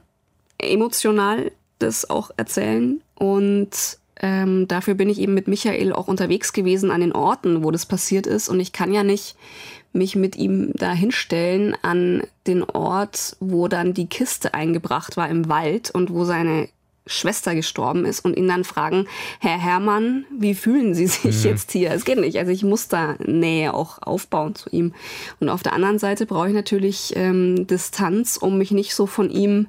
emotional 0.58 1.52
das 1.78 2.08
auch 2.08 2.30
erzählen. 2.36 3.02
Und 3.14 3.98
ähm, 4.20 4.66
dafür 4.68 4.94
bin 4.94 5.08
ich 5.08 5.18
eben 5.18 5.34
mit 5.34 5.48
Michael 5.48 5.92
auch 5.92 6.08
unterwegs 6.08 6.52
gewesen 6.52 6.90
an 6.90 7.00
den 7.00 7.12
Orten, 7.12 7.62
wo 7.62 7.70
das 7.70 7.86
passiert 7.86 8.26
ist. 8.26 8.48
Und 8.48 8.60
ich 8.60 8.72
kann 8.72 8.92
ja 8.92 9.02
nicht 9.02 9.36
mich 9.92 10.16
mit 10.16 10.36
ihm 10.36 10.72
da 10.74 10.92
hinstellen 10.92 11.74
an 11.82 12.22
den 12.46 12.62
Ort, 12.62 13.36
wo 13.40 13.68
dann 13.68 13.94
die 13.94 14.06
Kiste 14.06 14.54
eingebracht 14.54 15.16
war 15.16 15.28
im 15.28 15.48
Wald 15.48 15.90
und 15.90 16.10
wo 16.10 16.24
seine 16.24 16.68
Schwester 17.06 17.54
gestorben 17.54 18.04
ist 18.04 18.24
und 18.24 18.36
ihn 18.36 18.48
dann 18.48 18.64
fragen, 18.64 19.06
Herr 19.40 19.58
Herrmann, 19.58 20.24
wie 20.36 20.54
fühlen 20.54 20.94
Sie 20.94 21.06
sich 21.06 21.44
mhm. 21.44 21.50
jetzt 21.50 21.72
hier? 21.72 21.90
Es 21.92 22.04
geht 22.04 22.18
nicht. 22.18 22.38
Also 22.38 22.50
ich 22.50 22.64
muss 22.64 22.88
da 22.88 23.16
Nähe 23.24 23.74
auch 23.74 24.02
aufbauen 24.02 24.54
zu 24.54 24.68
ihm. 24.70 24.92
Und 25.40 25.48
auf 25.48 25.62
der 25.62 25.72
anderen 25.72 25.98
Seite 25.98 26.26
brauche 26.26 26.48
ich 26.48 26.54
natürlich 26.54 27.14
ähm, 27.16 27.66
Distanz, 27.66 28.36
um 28.36 28.58
mich 28.58 28.70
nicht 28.72 28.94
so 28.94 29.06
von 29.06 29.30
ihm 29.30 29.68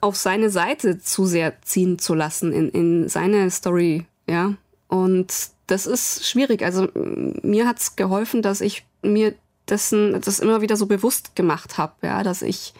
auf 0.00 0.16
seine 0.16 0.50
Seite 0.50 0.98
zu 0.98 1.24
sehr 1.24 1.62
ziehen 1.62 1.98
zu 1.98 2.14
lassen, 2.14 2.52
in, 2.52 2.68
in 2.70 3.08
seine 3.08 3.50
Story, 3.50 4.04
ja. 4.26 4.54
Und 4.88 5.32
das 5.66 5.86
ist 5.86 6.28
schwierig. 6.28 6.62
Also 6.62 6.88
mir 6.94 7.66
hat's 7.66 7.96
geholfen, 7.96 8.42
dass 8.42 8.60
ich 8.60 8.84
mir 9.02 9.34
dessen 9.68 10.20
das 10.20 10.40
immer 10.40 10.60
wieder 10.60 10.76
so 10.76 10.86
bewusst 10.86 11.36
gemacht 11.36 11.78
habe, 11.78 11.94
ja, 12.02 12.22
dass 12.22 12.42
ich 12.42 12.74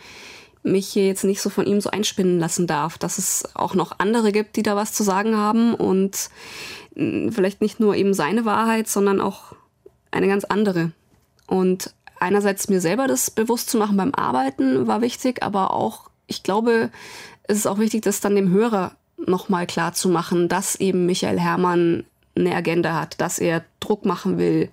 mich 0.64 0.88
hier 0.88 1.07
jetzt 1.07 1.24
nicht 1.24 1.40
so 1.40 1.50
von 1.50 1.66
ihm 1.66 1.81
so 1.81 1.90
einspinnen 1.90 2.40
lassen 2.40 2.66
darf, 2.66 2.98
dass 2.98 3.18
es 3.18 3.44
auch 3.55 3.74
noch 3.74 3.98
andere 3.98 4.33
gibt, 4.33 4.57
die 4.57 4.62
da 4.62 4.74
was 4.74 4.92
zu 4.92 5.03
sagen 5.03 5.37
haben 5.37 5.74
und 5.74 6.31
mm, 6.96 7.29
vielleicht 7.29 7.61
nicht 7.61 7.79
nur 7.79 7.94
eben 7.94 8.14
seine 8.14 8.44
Wahrheit, 8.44 8.88
sondern 8.88 9.20
auch 9.20 9.55
eine 10.11 10.27
ganz 10.27 10.44
andere. 10.44 10.92
Und 11.46 11.94
einerseits 12.18 12.68
mir 12.68 12.81
selber 12.81 13.07
das 13.07 13.31
bewusst 13.31 13.68
zu 13.68 13.77
machen 13.79 13.96
beim 13.96 14.14
Arbeiten 14.14 14.87
war 14.87 15.03
wichtig, 15.03 15.42
aber 15.42 15.72
auch, 15.72 16.09
ich 16.27 16.42
glaube, 16.42 16.90
es 17.42 17.59
ist 17.59 17.66
auch 17.66 17.79
wichtig, 17.79 18.03
das 18.03 18.20
dann 18.20 18.35
dem 18.35 18.50
Hörer 18.50 18.92
nochmal 19.18 19.66
klar 19.66 19.92
zu 19.92 20.09
machen, 20.09 20.48
dass 20.48 20.77
eben 20.77 21.07
Michael 21.07 21.38
Herrmann 21.38 22.05
eine 22.37 22.55
Agenda 22.55 22.98
hat, 22.98 23.20
dass 23.20 23.38
er 23.38 23.64
Druck 23.81 24.07
machen 24.07 24.38
will, 24.38 24.70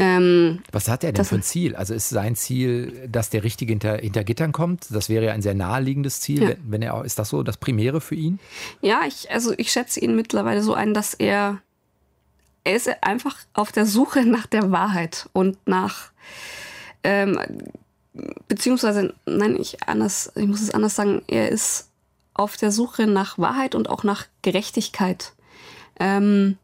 ähm, 0.00 0.62
Was 0.70 0.88
hat 0.88 1.02
er 1.02 1.10
denn 1.10 1.24
für 1.24 1.34
ein 1.34 1.42
Ziel? 1.42 1.74
Also 1.74 1.92
ist 1.92 2.08
sein 2.08 2.36
Ziel, 2.36 3.08
dass 3.10 3.30
der 3.30 3.42
Richtige 3.42 3.72
hinter, 3.72 3.96
hinter 3.96 4.22
Gittern 4.22 4.52
kommt? 4.52 4.86
Das 4.90 5.08
wäre 5.08 5.24
ja 5.24 5.32
ein 5.32 5.42
sehr 5.42 5.54
naheliegendes 5.54 6.20
Ziel. 6.20 6.40
Ja. 6.40 6.48
Wenn, 6.50 6.58
wenn 6.66 6.82
er, 6.82 7.04
ist 7.04 7.18
das 7.18 7.30
so 7.30 7.42
das 7.42 7.56
Primäre 7.56 8.00
für 8.00 8.14
ihn? 8.14 8.38
Ja, 8.80 9.00
ich, 9.08 9.28
also 9.32 9.52
ich 9.56 9.72
schätze 9.72 9.98
ihn 9.98 10.14
mittlerweile 10.14 10.62
so 10.62 10.72
ein, 10.72 10.94
dass 10.94 11.14
er, 11.14 11.60
er 12.62 12.76
ist 12.76 12.88
einfach 13.02 13.38
auf 13.54 13.72
der 13.72 13.86
Suche 13.86 14.24
nach 14.24 14.46
der 14.46 14.70
Wahrheit 14.70 15.28
und 15.32 15.58
nach, 15.66 16.12
ähm, 17.02 17.40
beziehungsweise, 18.46 19.14
nein, 19.26 19.56
ich, 19.58 19.82
anders, 19.82 20.30
ich 20.36 20.46
muss 20.46 20.62
es 20.62 20.70
anders 20.70 20.94
sagen, 20.94 21.22
er 21.26 21.48
ist 21.48 21.90
auf 22.34 22.56
der 22.56 22.70
Suche 22.70 23.08
nach 23.08 23.36
Wahrheit 23.36 23.74
und 23.74 23.90
auch 23.90 24.04
nach 24.04 24.26
Gerechtigkeit. 24.42 25.32
Ähm, 25.98 26.56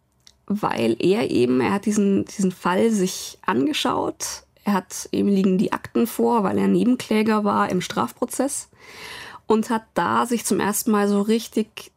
weil 0.46 0.96
er 0.98 1.30
eben, 1.30 1.60
er 1.60 1.72
hat 1.72 1.86
diesen, 1.86 2.24
diesen 2.24 2.52
Fall 2.52 2.90
sich 2.90 3.38
angeschaut. 3.44 4.44
Er 4.64 4.74
hat 4.74 5.08
eben 5.12 5.28
liegen 5.28 5.58
die 5.58 5.72
Akten 5.72 6.06
vor, 6.06 6.42
weil 6.42 6.58
er 6.58 6.68
Nebenkläger 6.68 7.44
war 7.44 7.70
im 7.70 7.80
Strafprozess 7.80 8.68
und 9.46 9.70
hat 9.70 9.84
da 9.94 10.26
sich 10.26 10.44
zum 10.44 10.60
ersten 10.60 10.90
Mal 10.90 11.08
so 11.08 11.20
richtig 11.20 11.92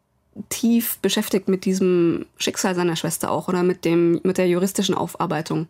tief 0.50 0.98
beschäftigt 0.98 1.48
mit 1.48 1.64
diesem 1.64 2.26
Schicksal 2.36 2.74
seiner 2.74 2.96
Schwester 2.96 3.30
auch 3.30 3.48
oder 3.48 3.62
mit 3.62 3.84
dem, 3.84 4.20
mit 4.22 4.38
der 4.38 4.48
juristischen 4.48 4.94
Aufarbeitung 4.94 5.68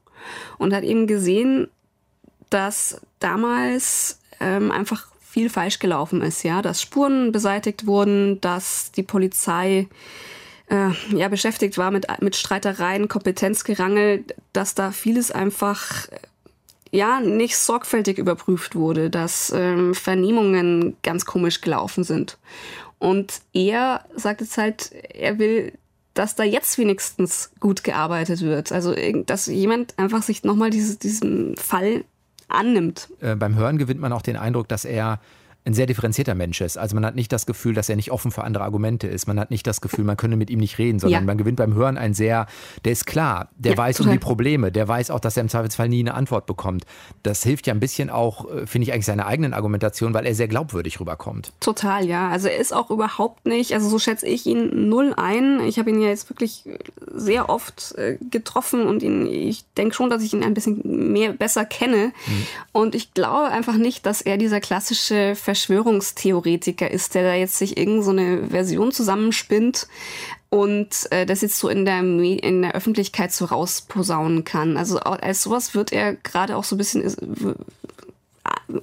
und 0.59 0.75
hat 0.75 0.85
eben 0.85 1.07
gesehen, 1.07 1.69
dass 2.51 3.01
damals 3.19 4.21
ähm, 4.41 4.71
einfach 4.71 5.09
viel 5.21 5.51
falsch 5.51 5.79
gelaufen 5.79 6.23
ist, 6.23 6.43
ja, 6.43 6.63
dass 6.63 6.83
Spuren 6.83 7.33
beseitigt 7.33 7.87
wurden, 7.87 8.41
dass 8.41 8.93
die 8.93 9.03
Polizei 9.03 9.87
äh, 10.71 10.91
ja, 11.17 11.29
beschäftigt 11.29 11.79
war 11.79 11.91
mit, 11.91 12.07
mit 12.21 12.37
Streitereien, 12.37 13.09
Kompetenzgerangel, 13.09 14.25
dass 14.53 14.75
da 14.75 14.91
vieles 14.91 15.31
einfach 15.31 16.09
ja 16.91 17.21
nicht 17.21 17.57
sorgfältig 17.57 18.19
überprüft 18.19 18.75
wurde, 18.75 19.11
dass 19.11 19.53
ähm, 19.55 19.95
Vernehmungen 19.95 20.97
ganz 21.03 21.25
komisch 21.25 21.61
gelaufen 21.61 22.05
sind. 22.05 22.39
Und 22.99 23.41
er 23.53 24.05
sagt 24.17 24.41
jetzt 24.41 24.59
halt, 24.59 24.93
er 25.15 25.39
will, 25.39 25.73
dass 26.15 26.35
da 26.35 26.43
jetzt 26.43 26.79
wenigstens 26.79 27.53
gut 27.61 27.85
gearbeitet 27.85 28.43
wird. 28.43 28.73
Also, 28.73 28.95
dass 29.25 29.47
jemand 29.47 29.97
einfach 29.99 30.23
sich 30.23 30.43
nochmal 30.43 30.71
diese, 30.71 30.97
diesen 30.97 31.57
Fall 31.57 32.05
annimmt. 32.49 33.09
Äh, 33.21 33.37
beim 33.37 33.55
Hören 33.55 33.79
gewinnt 33.79 34.01
man 34.01 34.13
auch 34.13 34.23
den 34.23 34.37
Eindruck, 34.37 34.69
dass 34.69 34.85
er 34.85 35.21
ein 35.69 35.75
sehr 35.75 35.87
differenzierter 35.87 36.35
Mensch 36.35 36.61
ist. 36.61 36.79
Also 36.79 36.95
man 36.95 37.05
hat 37.05 37.15
nicht 37.15 37.31
das 37.31 37.47
Gefühl, 37.47 37.75
dass 37.75 37.89
er 37.89 37.97
nicht 37.97 38.11
offen 38.11 38.31
für 38.31 38.43
andere 38.43 38.65
Argumente 38.65 39.07
ist. 39.07 39.27
Man 39.27 39.39
hat 39.39 39.51
nicht 39.51 39.67
das 39.67 39.81
Gefühl, 39.81 40.05
man 40.05 40.17
könne 40.17 40.37
mit 40.37 40.51
ihm 40.51 40.59
nicht 40.59 40.79
reden, 40.79 40.99
sondern 40.99 41.23
ja. 41.23 41.27
man 41.27 41.37
gewinnt 41.37 41.57
beim 41.57 41.75
Hören 41.75 41.99
ein 41.99 42.15
sehr, 42.15 42.47
der 42.85 42.93
ist 42.93 43.07
klar, 43.07 43.49
der 43.57 43.73
ja, 43.73 43.79
weiß 43.79 43.99
total. 43.99 44.13
um 44.13 44.19
die 44.19 44.19
Probleme, 44.19 44.73
der 44.73 44.89
weiß 44.89 45.11
auch, 45.11 45.21
dass 45.21 45.37
er 45.37 45.43
im 45.43 45.49
Zweifelsfall 45.49 45.89
nie 45.89 46.01
eine 46.01 46.15
Antwort 46.15 46.47
bekommt. 46.47 46.85
Das 47.23 47.43
hilft 47.43 47.67
ja 47.67 47.75
ein 47.75 47.81
bisschen 47.81 48.09
auch, 48.09 48.51
äh, 48.51 48.67
finde 48.67 48.85
ich, 48.85 48.93
eigentlich 48.93 49.07
seiner 49.07 49.27
eigenen 49.27 49.53
Argumentation, 49.53 50.15
weil 50.15 50.27
er 50.27 50.35
sehr 50.35 50.49
glaubwürdig 50.49 51.01
rüberkommt. 51.01 51.53
Total, 51.61 52.07
ja. 52.07 52.31
Also 52.31 52.49
er 52.49 52.59
ist 52.59 52.75
auch 52.75 52.91
überhaupt 52.91 53.45
nicht, 53.47 53.75
also 53.75 53.89
so 53.89 53.99
schätze 53.99 54.27
ich 54.27 54.47
ihn 54.47 54.89
null 54.89 55.13
ein. 55.17 55.61
Ich 55.61 55.79
habe 55.79 55.91
ihn 55.91 56.01
ja 56.01 56.09
jetzt 56.09 56.31
wirklich 56.31 56.65
sehr 57.15 57.51
oft 57.51 57.95
äh, 57.97 58.17
getroffen 58.31 58.87
und 58.87 59.03
ihn, 59.03 59.27
ich 59.27 59.65
denke 59.77 59.95
schon, 59.95 60.09
dass 60.09 60.23
ich 60.23 60.33
ihn 60.33 60.43
ein 60.43 60.55
bisschen 60.55 61.13
mehr 61.13 61.33
besser 61.35 61.67
kenne. 61.67 62.13
Mhm. 62.27 62.47
Und 62.73 62.95
ich 62.95 63.13
glaube 63.13 63.49
einfach 63.49 63.77
nicht, 63.77 64.07
dass 64.07 64.23
er 64.23 64.39
dieser 64.39 64.61
klassische 64.61 65.35
Verschwörungstheoretiker 65.59 66.91
ist, 66.91 67.15
der 67.15 67.25
da 67.25 67.35
jetzt 67.35 67.59
sich 67.59 67.77
irgend 67.77 68.05
so 68.05 68.11
eine 68.11 68.49
Version 68.49 68.93
zusammenspinnt 68.93 69.89
und 70.51 71.11
äh, 71.11 71.27
das 71.27 71.41
jetzt 71.43 71.59
so 71.59 71.69
in 71.69 71.85
der, 71.85 71.99
in 71.99 72.63
der 72.63 72.75
Öffentlichkeit 72.75 73.33
so 73.33 73.47
rausposaunen 73.47 74.45
kann. 74.45 74.77
Also 74.77 74.99
als 75.01 75.43
sowas 75.43 75.75
wird 75.75 75.93
er 75.93 76.15
gerade 76.15 76.57
auch 76.57 76.65
so 76.65 76.77
ein 76.77 76.79
bisschen 76.79 77.57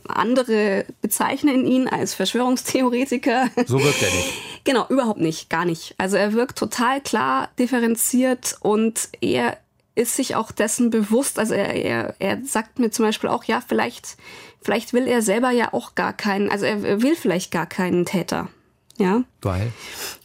andere 0.08 0.86
bezeichnen 1.02 1.66
ihn 1.66 1.88
als 1.88 2.14
Verschwörungstheoretiker. 2.14 3.50
So 3.66 3.82
wirkt 3.82 4.02
er 4.04 4.12
nicht. 4.12 4.34
Genau, 4.68 4.88
überhaupt 4.90 5.20
nicht, 5.20 5.52
gar 5.52 5.64
nicht. 5.64 5.94
Also 6.00 6.18
er 6.18 6.34
wirkt 6.34 6.58
total 6.58 7.00
klar, 7.00 7.50
differenziert 7.60 8.58
und 8.62 9.10
er 9.22 9.60
ist 9.94 10.16
sich 10.16 10.36
auch 10.36 10.52
dessen 10.52 10.90
bewusst. 10.90 11.38
Also 11.38 11.54
er, 11.54 11.76
er, 11.76 12.16
er 12.18 12.44
sagt 12.44 12.80
mir 12.80 12.90
zum 12.90 13.06
Beispiel 13.06 13.30
auch, 13.30 13.44
ja, 13.44 13.62
vielleicht 13.62 14.18
vielleicht 14.66 14.94
will 14.94 15.08
er 15.08 15.22
selber 15.22 15.52
ja 15.52 15.74
auch 15.74 15.94
gar 15.94 16.12
keinen, 16.12 16.50
also 16.50 16.66
er 16.66 17.04
will 17.04 17.16
vielleicht 17.16 17.52
gar 17.52 17.68
keinen 17.68 18.04
Täter. 18.06 18.50
Ja. 18.98 19.24
Weil? 19.42 19.72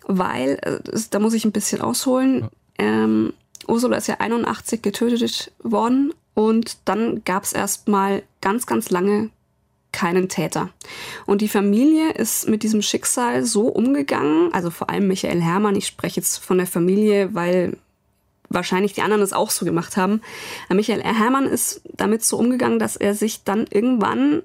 Weil, 0.07 0.59
äh, 0.63 0.79
da 1.11 1.19
muss 1.19 1.35
ich 1.35 1.45
ein 1.45 1.53
bisschen 1.53 1.83
ausholen. 1.83 2.43
Ja. 2.43 2.49
Ähm, 2.79 3.35
Ursula 3.69 3.99
ist 3.99 4.07
ja 4.09 4.17
81 4.19 4.81
getötet 4.81 5.53
worden 5.63 6.15
und 6.33 6.79
dann 6.87 7.23
gab 7.25 7.45
es 7.45 7.53
erstmal 7.53 8.23
ganz, 8.41 8.65
ganz 8.65 8.89
lange 8.89 9.29
keinen 9.93 10.31
Täter. 10.31 10.71
Und 11.27 11.43
die 11.43 11.49
Familie 11.49 12.13
ist 12.13 12.49
mit 12.49 12.63
diesem 12.63 12.81
Schicksal 12.81 13.45
so 13.45 13.67
umgegangen, 13.69 14.55
also 14.55 14.71
vor 14.71 14.89
allem 14.89 15.07
Michael 15.07 15.43
Herrmann, 15.43 15.77
ich 15.77 15.87
spreche 15.87 16.21
jetzt 16.21 16.39
von 16.39 16.57
der 16.57 16.67
Familie, 16.67 17.35
weil 17.35 17.77
wahrscheinlich 18.51 18.93
die 18.93 19.03
anderen 19.03 19.23
es 19.23 19.33
auch 19.33 19.51
so 19.51 19.65
gemacht 19.65 19.97
haben. 19.97 20.21
Michael 20.69 21.03
Herrmann 21.03 21.47
ist 21.47 21.83
damit 21.97 22.23
so 22.25 22.37
umgegangen, 22.37 22.79
dass 22.79 22.97
er 22.97 23.15
sich 23.15 23.45
dann 23.45 23.67
irgendwann 23.71 24.43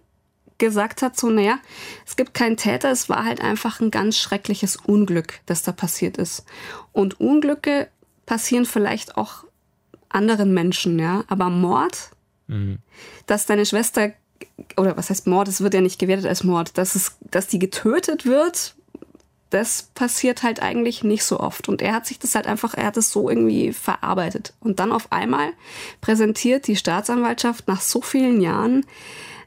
gesagt 0.58 1.02
hat, 1.02 1.18
so, 1.18 1.30
naja, 1.30 1.60
es 2.06 2.16
gibt 2.16 2.34
keinen 2.34 2.56
Täter, 2.56 2.90
es 2.90 3.10
war 3.10 3.26
halt 3.26 3.42
einfach 3.42 3.82
ein 3.82 3.92
ganz 3.92 4.18
schreckliches 4.18 4.78
Unglück, 4.78 5.42
das 5.46 5.64
da 5.64 5.74
passiert 5.74 6.18
ist. 6.18 6.46
Und 6.94 7.20
Unglücke 7.20 7.90
passieren 8.26 8.66
vielleicht 8.66 9.18
auch 9.18 9.44
anderen 10.08 10.54
Menschen, 10.54 10.98
ja, 10.98 11.26
aber 11.28 11.50
Mord, 11.50 12.12
mhm. 12.48 12.78
dass 13.26 13.46
deine 13.46 13.66
Schwester, 13.66 14.14
oder 14.78 14.96
was 14.96 15.10
heißt 15.10 15.28
Mord, 15.28 15.50
es 15.50 15.60
wird 15.60 15.74
ja 15.74 15.82
nicht 15.82 16.00
gewertet 16.00 16.26
als 16.26 16.44
Mord, 16.44 16.78
dass 16.78 16.96
es, 16.96 17.18
dass 17.20 17.48
die 17.48 17.60
getötet 17.60 18.26
wird, 18.26 18.76
das 19.56 19.84
passiert 19.96 20.44
halt 20.44 20.62
eigentlich 20.62 21.04
nicht 21.04 21.24
so 21.24 21.40
oft. 21.40 21.70
Und 21.70 21.82
er 21.82 21.94
hat 21.94 22.06
sich 22.06 22.20
das 22.20 22.36
halt 22.36 22.46
einfach, 22.46 22.74
er 22.74 22.88
hat 22.88 22.98
es 22.98 23.12
so 23.12 23.30
irgendwie 23.30 23.72
verarbeitet. 23.72 24.54
Und 24.60 24.80
dann 24.80 24.92
auf 24.92 25.12
einmal 25.14 25.54
präsentiert 26.02 26.68
die 26.68 26.76
Staatsanwaltschaft 26.76 27.68
nach 27.68 27.80
so 27.80 28.02
vielen 28.02 28.42
Jahren 28.42 28.86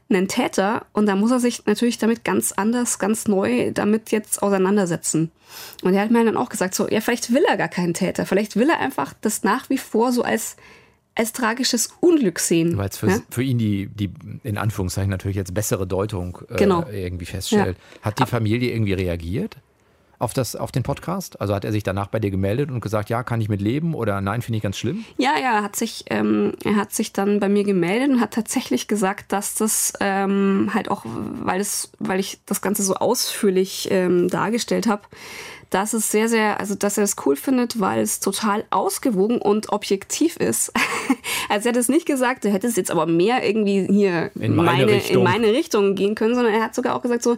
einen 0.09 0.27
Täter 0.27 0.87
und 0.91 1.05
da 1.05 1.15
muss 1.15 1.29
er 1.29 1.39
sich 1.39 1.67
natürlich 1.67 1.99
damit 1.99 2.23
ganz 2.23 2.51
anders, 2.51 2.97
ganz 2.97 3.27
neu 3.27 3.71
damit 3.71 4.09
jetzt 4.09 4.41
auseinandersetzen. 4.41 5.29
Und 5.83 5.93
er 5.93 6.01
hat 6.01 6.09
mir 6.09 6.25
dann 6.25 6.37
auch 6.37 6.49
gesagt, 6.49 6.73
so, 6.73 6.89
ja, 6.89 6.99
vielleicht 6.99 7.31
will 7.31 7.43
er 7.47 7.57
gar 7.57 7.67
keinen 7.67 7.93
Täter, 7.93 8.25
vielleicht 8.25 8.55
will 8.55 8.71
er 8.71 8.79
einfach 8.79 9.13
das 9.21 9.43
nach 9.43 9.69
wie 9.69 9.77
vor 9.77 10.11
so 10.11 10.23
als 10.23 10.55
als 11.13 11.33
tragisches 11.33 11.89
Unglück 11.99 12.39
sehen. 12.39 12.77
Weil 12.77 12.89
es 12.89 12.97
für, 12.97 13.09
ja? 13.09 13.19
für 13.29 13.43
ihn 13.43 13.57
die, 13.57 13.87
die, 13.87 14.09
in 14.43 14.57
Anführungszeichen 14.57 15.09
natürlich 15.11 15.35
jetzt 15.35 15.53
bessere 15.53 15.85
Deutung 15.85 16.39
äh, 16.49 16.55
genau. 16.55 16.87
irgendwie 16.87 17.25
feststellt. 17.25 17.77
Ja. 17.77 18.01
Hat 18.03 18.19
die 18.19 18.25
Familie 18.25 18.71
irgendwie 18.71 18.93
reagiert? 18.93 19.57
Auf, 20.19 20.33
das, 20.33 20.55
auf 20.55 20.71
den 20.71 20.83
Podcast? 20.83 21.41
Also 21.41 21.55
hat 21.55 21.65
er 21.65 21.71
sich 21.71 21.83
danach 21.83 22.07
bei 22.07 22.19
dir 22.19 22.29
gemeldet 22.29 22.69
und 22.69 22.81
gesagt, 22.81 23.09
ja, 23.09 23.23
kann 23.23 23.41
ich 23.41 23.49
mit 23.49 23.61
leben 23.61 23.95
oder 23.95 24.21
nein, 24.21 24.41
finde 24.41 24.57
ich 24.57 24.63
ganz 24.63 24.77
schlimm? 24.77 25.05
Ja, 25.17 25.31
ja, 25.41 25.55
er 25.55 25.63
hat 25.63 25.75
sich, 25.75 26.05
ähm, 26.09 26.53
er 26.63 26.75
hat 26.75 26.91
sich 26.91 27.13
dann 27.13 27.39
bei 27.39 27.49
mir 27.49 27.63
gemeldet 27.63 28.09
und 28.09 28.21
hat 28.21 28.31
tatsächlich 28.31 28.87
gesagt, 28.87 29.31
dass 29.31 29.55
das 29.55 29.93
ähm, 30.01 30.71
halt 30.73 30.91
auch, 30.91 31.05
weil, 31.05 31.61
es, 31.61 31.91
weil 31.99 32.19
ich 32.19 32.39
das 32.45 32.61
Ganze 32.61 32.83
so 32.83 32.95
ausführlich 32.95 33.87
ähm, 33.91 34.27
dargestellt 34.27 34.87
habe, 34.87 35.03
dass 35.69 35.93
es 35.93 36.11
sehr, 36.11 36.27
sehr, 36.29 36.59
also 36.59 36.75
dass 36.75 36.97
er 36.97 37.03
es 37.03 37.15
cool 37.25 37.35
findet, 37.35 37.79
weil 37.79 38.01
es 38.01 38.19
total 38.19 38.65
ausgewogen 38.71 39.39
und 39.39 39.71
objektiv 39.71 40.37
ist. 40.37 40.71
also 41.49 41.69
er 41.69 41.73
hat 41.73 41.77
es 41.77 41.89
nicht 41.89 42.05
gesagt, 42.05 42.43
er 42.43 42.51
hätte 42.51 42.67
es 42.67 42.75
jetzt 42.75 42.89
aber 42.89 43.05
mehr 43.05 43.47
irgendwie 43.47 43.85
hier 43.85 44.31
in 44.35 44.55
meine, 44.55 44.85
meine 44.85 44.99
in 44.99 45.23
meine 45.23 45.53
Richtung 45.53 45.93
gehen 45.95 46.15
können, 46.15 46.33
sondern 46.33 46.53
er 46.53 46.63
hat 46.63 46.73
sogar 46.73 46.95
auch 46.95 47.01
gesagt, 47.01 47.21
so, 47.21 47.37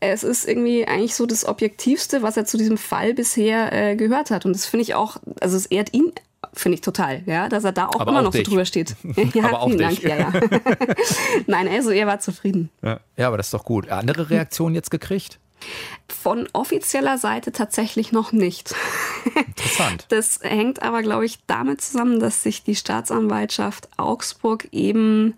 es 0.00 0.22
ist 0.22 0.46
irgendwie 0.46 0.86
eigentlich 0.86 1.16
so 1.16 1.26
das 1.26 1.44
Objektivste, 1.44 2.21
was 2.22 2.36
er 2.36 2.44
zu 2.44 2.56
diesem 2.56 2.78
Fall 2.78 3.14
bisher 3.14 3.72
äh, 3.72 3.96
gehört 3.96 4.30
hat. 4.30 4.46
Und 4.46 4.52
das 4.54 4.66
finde 4.66 4.82
ich 4.82 4.94
auch, 4.94 5.16
also 5.40 5.56
es 5.56 5.66
ehrt 5.66 5.92
ihn 5.92 6.12
finde 6.54 6.74
ich 6.74 6.80
total, 6.80 7.22
ja, 7.26 7.48
dass 7.48 7.64
er 7.64 7.72
da 7.72 7.86
auch 7.86 8.00
aber 8.00 8.10
immer 8.10 8.20
auch 8.20 8.24
noch 8.24 8.32
dich. 8.32 8.44
so 8.44 8.50
drüber 8.50 8.64
steht. 8.64 8.96
Ja, 9.34 9.44
aber 9.44 9.60
auch 9.60 9.68
vielen 9.68 9.88
dich. 9.88 10.00
Dank. 10.00 10.34
Ja, 10.34 10.40
ja. 10.40 10.94
Nein, 11.46 11.68
also 11.68 11.90
er 11.90 12.06
war 12.06 12.20
zufrieden. 12.20 12.70
Ja. 12.82 13.00
ja, 13.16 13.28
aber 13.28 13.36
das 13.36 13.46
ist 13.46 13.54
doch 13.54 13.64
gut. 13.64 13.88
Andere 13.88 14.30
Reaktionen 14.30 14.74
jetzt 14.74 14.90
gekriegt? 14.90 15.38
Von 16.08 16.48
offizieller 16.52 17.18
Seite 17.18 17.52
tatsächlich 17.52 18.12
noch 18.12 18.32
nicht. 18.32 18.74
Interessant. 19.34 20.06
Das 20.10 20.40
hängt 20.42 20.82
aber, 20.82 21.02
glaube 21.02 21.24
ich, 21.24 21.38
damit 21.46 21.80
zusammen, 21.80 22.20
dass 22.20 22.42
sich 22.42 22.64
die 22.64 22.74
Staatsanwaltschaft 22.74 23.88
Augsburg 23.96 24.68
eben 24.72 25.34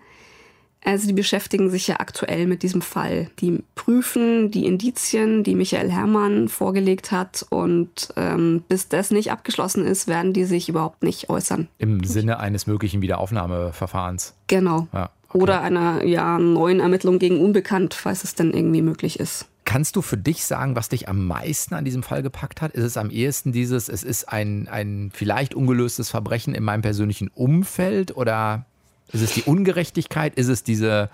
also 0.84 1.06
die 1.06 1.14
beschäftigen 1.14 1.70
sich 1.70 1.88
ja 1.88 1.96
aktuell 1.98 2.46
mit 2.46 2.62
diesem 2.62 2.82
Fall. 2.82 3.30
Die 3.40 3.64
prüfen 3.74 4.50
die 4.50 4.66
Indizien, 4.66 5.42
die 5.42 5.54
Michael 5.54 5.90
Herrmann 5.90 6.48
vorgelegt 6.48 7.10
hat. 7.10 7.44
Und 7.48 8.08
ähm, 8.16 8.62
bis 8.68 8.88
das 8.88 9.10
nicht 9.10 9.32
abgeschlossen 9.32 9.86
ist, 9.86 10.08
werden 10.08 10.34
die 10.34 10.44
sich 10.44 10.68
überhaupt 10.68 11.02
nicht 11.02 11.30
äußern. 11.30 11.68
Im 11.78 12.04
Sinne 12.04 12.38
eines 12.38 12.66
möglichen 12.66 13.00
Wiederaufnahmeverfahrens. 13.00 14.34
Genau. 14.46 14.86
Ja, 14.92 15.10
okay. 15.30 15.42
Oder 15.42 15.62
einer 15.62 16.04
ja, 16.04 16.38
neuen 16.38 16.80
Ermittlung 16.80 17.18
gegen 17.18 17.40
Unbekannt, 17.40 17.94
falls 17.94 18.22
es 18.22 18.34
denn 18.34 18.52
irgendwie 18.52 18.82
möglich 18.82 19.18
ist. 19.18 19.46
Kannst 19.64 19.96
du 19.96 20.02
für 20.02 20.18
dich 20.18 20.44
sagen, 20.44 20.76
was 20.76 20.90
dich 20.90 21.08
am 21.08 21.26
meisten 21.26 21.74
an 21.74 21.86
diesem 21.86 22.02
Fall 22.02 22.22
gepackt 22.22 22.60
hat? 22.60 22.72
Ist 22.72 22.84
es 22.84 22.96
am 22.98 23.08
ehesten 23.08 23.52
dieses, 23.52 23.88
es 23.88 24.02
ist 24.02 24.28
ein, 24.28 24.68
ein 24.68 25.10
vielleicht 25.14 25.54
ungelöstes 25.54 26.10
Verbrechen 26.10 26.54
in 26.54 26.62
meinem 26.62 26.82
persönlichen 26.82 27.28
Umfeld 27.28 28.14
oder 28.14 28.66
ist 29.14 29.22
es 29.22 29.32
die 29.32 29.42
Ungerechtigkeit? 29.42 30.34
Ist 30.34 30.48
es 30.48 30.62
diese 30.64 31.08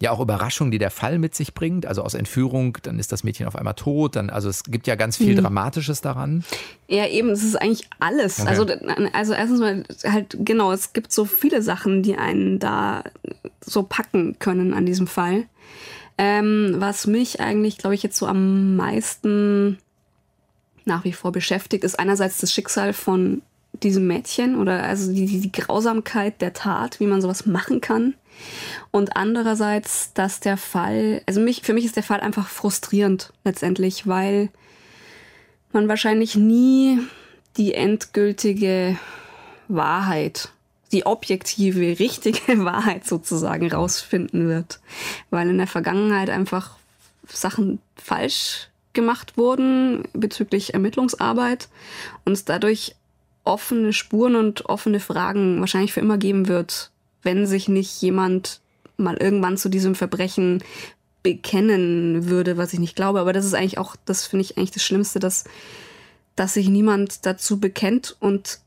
ja 0.00 0.10
auch 0.10 0.20
Überraschung, 0.20 0.70
die 0.70 0.78
der 0.78 0.90
Fall 0.90 1.18
mit 1.18 1.34
sich 1.34 1.54
bringt? 1.54 1.86
Also 1.86 2.02
aus 2.02 2.14
Entführung, 2.14 2.78
dann 2.82 2.98
ist 2.98 3.12
das 3.12 3.24
Mädchen 3.24 3.46
auf 3.46 3.56
einmal 3.56 3.74
tot. 3.74 4.16
Dann, 4.16 4.30
also 4.30 4.48
es 4.48 4.64
gibt 4.64 4.86
ja 4.86 4.94
ganz 4.94 5.16
viel 5.16 5.34
mhm. 5.34 5.42
Dramatisches 5.42 6.00
daran. 6.00 6.44
Ja, 6.88 7.06
eben, 7.06 7.30
es 7.30 7.42
ist 7.42 7.56
eigentlich 7.56 7.88
alles. 8.00 8.40
Okay. 8.40 8.48
Also, 8.48 8.66
also 9.12 9.32
erstens 9.34 9.60
mal 9.60 9.84
halt, 10.04 10.36
genau, 10.40 10.72
es 10.72 10.92
gibt 10.92 11.12
so 11.12 11.24
viele 11.24 11.62
Sachen, 11.62 12.02
die 12.02 12.16
einen 12.16 12.58
da 12.58 13.04
so 13.60 13.82
packen 13.82 14.38
können 14.38 14.72
an 14.72 14.86
diesem 14.86 15.06
Fall. 15.06 15.44
Ähm, 16.18 16.76
was 16.78 17.06
mich 17.06 17.40
eigentlich, 17.40 17.78
glaube 17.78 17.94
ich, 17.94 18.02
jetzt 18.02 18.16
so 18.16 18.26
am 18.26 18.76
meisten 18.76 19.78
nach 20.84 21.04
wie 21.04 21.12
vor 21.12 21.32
beschäftigt, 21.32 21.84
ist 21.84 21.98
einerseits 21.98 22.38
das 22.38 22.52
Schicksal 22.52 22.92
von 22.92 23.42
diesem 23.82 24.06
Mädchen 24.06 24.58
oder 24.58 24.82
also 24.82 25.12
die, 25.12 25.26
die 25.26 25.52
Grausamkeit 25.52 26.40
der 26.40 26.52
Tat, 26.52 27.00
wie 27.00 27.06
man 27.06 27.20
sowas 27.20 27.46
machen 27.46 27.80
kann. 27.80 28.14
Und 28.90 29.16
andererseits, 29.16 30.12
dass 30.14 30.40
der 30.40 30.56
Fall, 30.56 31.22
also 31.26 31.40
mich, 31.40 31.62
für 31.62 31.74
mich 31.74 31.84
ist 31.84 31.96
der 31.96 32.02
Fall 32.02 32.20
einfach 32.20 32.48
frustrierend 32.48 33.32
letztendlich, 33.44 34.06
weil 34.06 34.50
man 35.72 35.88
wahrscheinlich 35.88 36.36
nie 36.36 36.98
die 37.56 37.74
endgültige 37.74 38.98
Wahrheit, 39.68 40.50
die 40.92 41.06
objektive, 41.06 41.98
richtige 41.98 42.40
Wahrheit 42.64 43.06
sozusagen 43.06 43.70
rausfinden 43.70 44.48
wird. 44.48 44.80
Weil 45.30 45.48
in 45.48 45.58
der 45.58 45.66
Vergangenheit 45.66 46.30
einfach 46.30 46.76
Sachen 47.28 47.80
falsch 47.96 48.68
gemacht 48.92 49.38
wurden 49.38 50.02
bezüglich 50.12 50.74
Ermittlungsarbeit 50.74 51.68
und 52.24 52.48
dadurch 52.48 52.94
offene 53.44 53.92
Spuren 53.92 54.36
und 54.36 54.66
offene 54.66 55.00
Fragen 55.00 55.60
wahrscheinlich 55.60 55.92
für 55.92 56.00
immer 56.00 56.18
geben 56.18 56.48
wird, 56.48 56.90
wenn 57.22 57.46
sich 57.46 57.68
nicht 57.68 58.00
jemand 58.02 58.60
mal 58.96 59.16
irgendwann 59.16 59.56
zu 59.56 59.68
diesem 59.68 59.94
Verbrechen 59.94 60.62
bekennen 61.22 62.28
würde, 62.28 62.56
was 62.56 62.72
ich 62.72 62.78
nicht 62.78 62.96
glaube. 62.96 63.20
Aber 63.20 63.32
das 63.32 63.44
ist 63.44 63.54
eigentlich 63.54 63.78
auch, 63.78 63.96
das 64.04 64.26
finde 64.26 64.44
ich 64.44 64.56
eigentlich 64.56 64.72
das 64.72 64.84
Schlimmste, 64.84 65.18
dass, 65.18 65.44
dass 66.36 66.54
sich 66.54 66.68
niemand 66.68 67.26
dazu 67.26 67.58
bekennt 67.60 68.16
und 68.20 68.60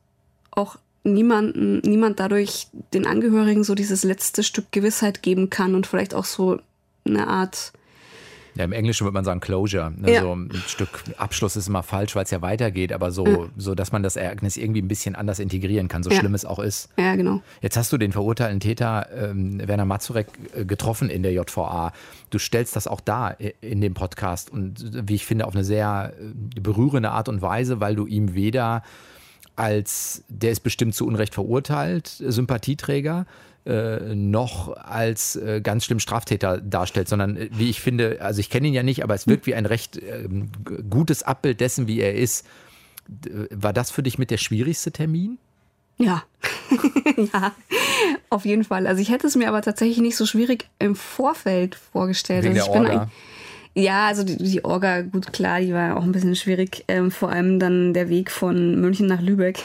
auch 0.52 0.78
niemanden, 1.04 1.80
niemand 1.80 2.20
dadurch 2.20 2.68
den 2.94 3.06
Angehörigen 3.06 3.64
so 3.64 3.76
dieses 3.76 4.04
letzte 4.04 4.44
Stück 4.44 4.72
Gewissheit 4.72 5.22
geben 5.22 5.50
kann 5.50 5.76
und 5.76 5.86
vielleicht 5.86 6.14
auch 6.14 6.26
so 6.26 6.60
eine 7.06 7.28
Art 7.28 7.74
ja, 8.56 8.64
im 8.64 8.72
Englischen 8.72 9.06
würde 9.06 9.14
man 9.14 9.26
sagen 9.26 9.42
Closure. 9.42 9.92
Ne? 9.96 10.14
Ja. 10.14 10.22
So 10.22 10.34
ein 10.34 10.50
Stück 10.68 11.04
Abschluss 11.18 11.56
ist 11.56 11.68
immer 11.68 11.84
falsch, 11.84 12.16
weil 12.16 12.24
es 12.24 12.32
ja 12.32 12.42
weitergeht, 12.42 12.94
aber 12.94 13.12
so, 13.12 13.26
ja. 13.26 13.38
so, 13.58 13.76
dass 13.76 13.92
man 13.92 14.02
das 14.02 14.16
Ereignis 14.16 14.56
irgendwie 14.56 14.82
ein 14.82 14.88
bisschen 14.88 15.16
anders 15.16 15.40
integrieren 15.40 15.88
kann, 15.88 16.04
so 16.04 16.10
ja. 16.10 16.20
schlimm 16.20 16.34
es 16.34 16.46
auch 16.46 16.60
ist. 16.60 16.90
Ja, 16.98 17.16
genau. 17.16 17.42
Jetzt 17.62 17.76
hast 17.76 17.92
du 17.92 17.98
den 17.98 18.14
verurteilten 18.14 18.62
Täter 18.62 19.08
ähm, 19.14 19.60
Werner 19.66 19.86
Mazurek 19.86 20.28
äh, 20.56 20.66
getroffen 20.66 21.10
in 21.10 21.22
der 21.22 21.34
JVA. 21.34 21.92
Du 22.30 22.40
stellst 22.40 22.76
das 22.76 22.88
auch 22.88 23.02
da 23.02 23.36
in 23.62 23.82
dem 23.82 23.94
Podcast 23.94 24.50
und 24.50 25.08
wie 25.08 25.16
ich 25.16 25.26
finde, 25.26 25.48
auf 25.48 25.54
eine 25.54 25.66
sehr 25.66 26.14
äh, 26.18 26.60
berührende 26.60 27.12
Art 27.12 27.28
und 27.28 27.42
Weise, 27.42 27.82
weil 27.82 27.96
du 27.96 28.08
ihm 28.08 28.36
weder 28.36 28.84
als 29.58 30.24
der 30.28 30.52
ist 30.52 30.62
bestimmt 30.62 30.96
zu 30.96 31.08
Unrecht 31.08 31.34
verurteilt, 31.34 32.08
Sympathieträger, 32.08 33.26
äh, 33.66 34.14
noch 34.14 34.76
als 34.78 35.36
äh, 35.36 35.60
ganz 35.62 35.86
schlimm 35.86 36.00
Straftäter 36.00 36.60
darstellt, 36.62 37.08
sondern 37.08 37.36
äh, 37.36 37.50
wie 37.52 37.70
ich 37.70 37.82
finde, 37.82 38.22
also 38.22 38.40
ich 38.40 38.50
kenne 38.50 38.68
ihn 38.68 38.74
ja 38.74 38.84
nicht, 38.84 39.04
aber 39.04 39.16
es 39.16 39.28
wirkt 39.28 39.48
wie 39.48 39.56
ein 39.56 39.66
recht 39.66 39.98
äh, 39.98 40.28
gutes 40.90 41.24
Abbild 41.24 41.62
dessen, 41.62 41.88
wie 41.88 42.00
er 42.00 42.14
ist. 42.14 42.46
War 43.52 43.74
das 43.74 43.92
für 43.92 44.04
dich 44.04 44.18
mit 44.18 44.32
der 44.32 44.38
schwierigste 44.38 44.92
Termin? 44.92 45.38
Ja, 45.98 46.24
ja, 47.34 47.54
auf 48.30 48.46
jeden 48.46 48.64
Fall. 48.64 48.88
Also 48.88 49.02
ich 49.02 49.10
hätte 49.10 49.28
es 49.28 49.36
mir 49.36 49.48
aber 49.48 49.62
tatsächlich 49.62 50.00
nicht 50.00 50.18
so 50.18 50.26
schwierig 50.26 50.68
im 50.80 50.96
Vorfeld 50.96 51.76
vorgestellt. 51.76 52.44
Wegen 52.44 52.60
also 52.60 52.72
der 52.72 52.82
Orga. 52.82 53.12
Ja, 53.74 54.08
also 54.08 54.24
die, 54.24 54.38
die, 54.38 54.64
Orga, 54.64 55.02
gut 55.02 55.34
klar, 55.34 55.60
die 55.60 55.74
war 55.74 55.98
auch 55.98 56.04
ein 56.04 56.12
bisschen 56.12 56.36
schwierig. 56.36 56.86
Ähm, 56.88 57.12
vor 57.12 57.30
allem 57.30 57.60
dann 57.60 57.94
der 57.94 58.10
Weg 58.10 58.32
von 58.32 58.80
München 58.80 59.08
nach 59.08 59.22
Lübeck. 59.22 59.60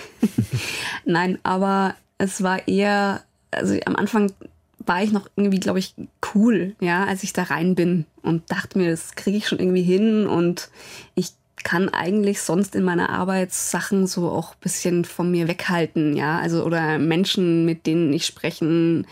Nein, 1.05 1.39
aber 1.43 1.95
es 2.19 2.43
war 2.43 2.67
eher 2.67 3.23
also 3.51 3.77
am 3.87 3.97
Anfang 3.97 4.33
war 4.79 5.03
ich 5.03 5.13
noch 5.13 5.29
irgendwie, 5.37 5.61
glaube 5.61 5.79
ich, 5.79 5.95
cool, 6.35 6.75
ja, 6.81 7.05
als 7.05 7.23
ich 7.23 7.33
da 7.33 7.45
rein 7.45 7.75
bin 7.75 8.07
und 8.23 8.51
dachte 8.51 8.79
mir, 8.79 8.91
das 8.91 9.15
kriege 9.15 9.37
ich 9.37 9.47
schon 9.47 9.59
irgendwie 9.59 9.83
hin 9.83 10.27
und 10.27 10.71
ich 11.15 11.33
kann 11.63 11.91
eigentlich 11.91 12.41
sonst 12.41 12.75
in 12.75 12.85
meiner 12.85 13.11
Arbeit 13.11 13.53
Sachen 13.53 14.07
so 14.07 14.31
auch 14.31 14.53
ein 14.53 14.61
bisschen 14.61 15.05
von 15.05 15.31
mir 15.31 15.49
weghalten, 15.49 16.17
ja, 16.17 16.39
also 16.39 16.65
oder 16.65 16.99
Menschen, 16.99 17.67
mit 17.67 17.87
denen 17.87 18.13
ich 18.13 18.25
sprechen 18.25 19.07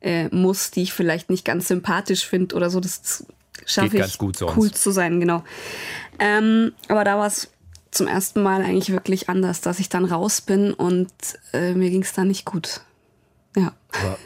äh, 0.00 0.28
muss, 0.34 0.70
die 0.70 0.82
ich 0.82 0.94
vielleicht 0.94 1.28
nicht 1.28 1.44
ganz 1.44 1.68
sympathisch 1.68 2.26
finde 2.26 2.56
oder 2.56 2.70
so, 2.70 2.80
das 2.80 3.26
schaffe 3.66 3.98
ich 3.98 4.18
cool 4.20 4.34
sonst. 4.34 4.82
zu 4.82 4.90
sein, 4.90 5.20
genau. 5.20 5.44
Ähm, 6.18 6.72
aber 6.88 7.04
da 7.04 7.18
war 7.18 7.26
es 7.26 7.50
zum 7.90 8.06
ersten 8.06 8.42
Mal 8.42 8.62
eigentlich 8.62 8.90
wirklich 8.90 9.28
anders, 9.28 9.60
dass 9.60 9.78
ich 9.78 9.88
dann 9.88 10.04
raus 10.04 10.40
bin 10.40 10.72
und 10.72 11.10
äh, 11.52 11.74
mir 11.74 11.90
ging 11.90 12.02
es 12.02 12.12
dann 12.12 12.28
nicht 12.28 12.44
gut. 12.44 12.80
Ja. 13.56 13.72
Aber 13.92 14.18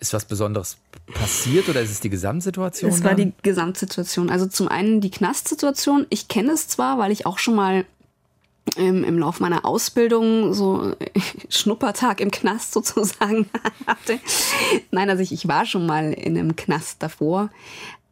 ist 0.00 0.12
was 0.12 0.24
Besonderes 0.24 0.76
passiert 1.14 1.68
oder 1.68 1.80
ist 1.80 1.90
es 1.90 2.00
die 2.00 2.10
Gesamtsituation? 2.10 2.90
Es 2.90 3.04
war 3.04 3.14
die 3.14 3.32
Gesamtsituation. 3.42 4.30
Also 4.30 4.46
zum 4.46 4.68
einen 4.68 5.00
die 5.00 5.10
Knastsituation. 5.10 6.06
Ich 6.10 6.28
kenne 6.28 6.52
es 6.52 6.68
zwar, 6.68 6.98
weil 6.98 7.12
ich 7.12 7.26
auch 7.26 7.38
schon 7.38 7.54
mal 7.54 7.84
im, 8.76 9.04
im 9.04 9.18
Lauf 9.18 9.38
meiner 9.38 9.64
Ausbildung 9.64 10.52
so 10.52 10.94
Schnuppertag 11.48 12.20
im 12.20 12.30
Knast 12.32 12.72
sozusagen 12.72 13.48
hatte. 13.86 14.18
Nein, 14.90 15.08
also 15.10 15.22
ich, 15.22 15.32
ich 15.32 15.46
war 15.46 15.64
schon 15.66 15.86
mal 15.86 16.12
in 16.12 16.36
einem 16.36 16.56
Knast 16.56 17.02
davor. 17.02 17.50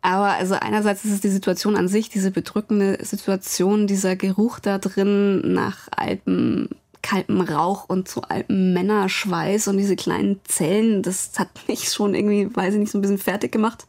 Aber 0.01 0.33
also 0.33 0.55
einerseits 0.55 1.05
ist 1.05 1.13
es 1.13 1.21
die 1.23 1.31
Situation 1.31 1.77
an 1.77 1.89
sich, 1.89 2.11
diese 2.11 2.31
bedrückende 2.31 2.99
Situation, 3.03 3.87
dieser 3.87 4.17
Geruch 4.17 4.61
da 4.61 4.79
drin 4.79 5.55
nach 5.55 5.89
altem 5.91 6.69
kaltem 7.05 7.43
Rauch 7.43 7.85
und 7.89 8.09
so 8.09 8.23
altem 8.23 8.73
Männerschweiß 8.73 9.69
und 9.69 9.77
diese 9.77 9.95
kleinen 9.95 10.41
Zellen, 10.45 11.03
das 11.03 11.39
hat 11.39 11.49
mich 11.69 11.91
schon 11.93 12.15
irgendwie, 12.15 12.55
weiß 12.55 12.75
ich 12.75 12.81
nicht, 12.81 12.91
so 12.91 12.99
ein 12.99 13.03
bisschen 13.03 13.19
fertig 13.19 13.53
gemacht. 13.53 13.87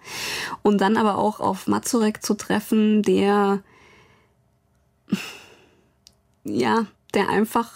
Und 0.61 0.81
dann 0.81 0.97
aber 0.97 1.17
auch 1.17 1.39
auf 1.39 1.65
Mazurek 1.65 2.23
zu 2.23 2.33
treffen, 2.35 3.01
der, 3.01 3.59
ja, 6.43 6.85
der 7.13 7.29
einfach 7.29 7.71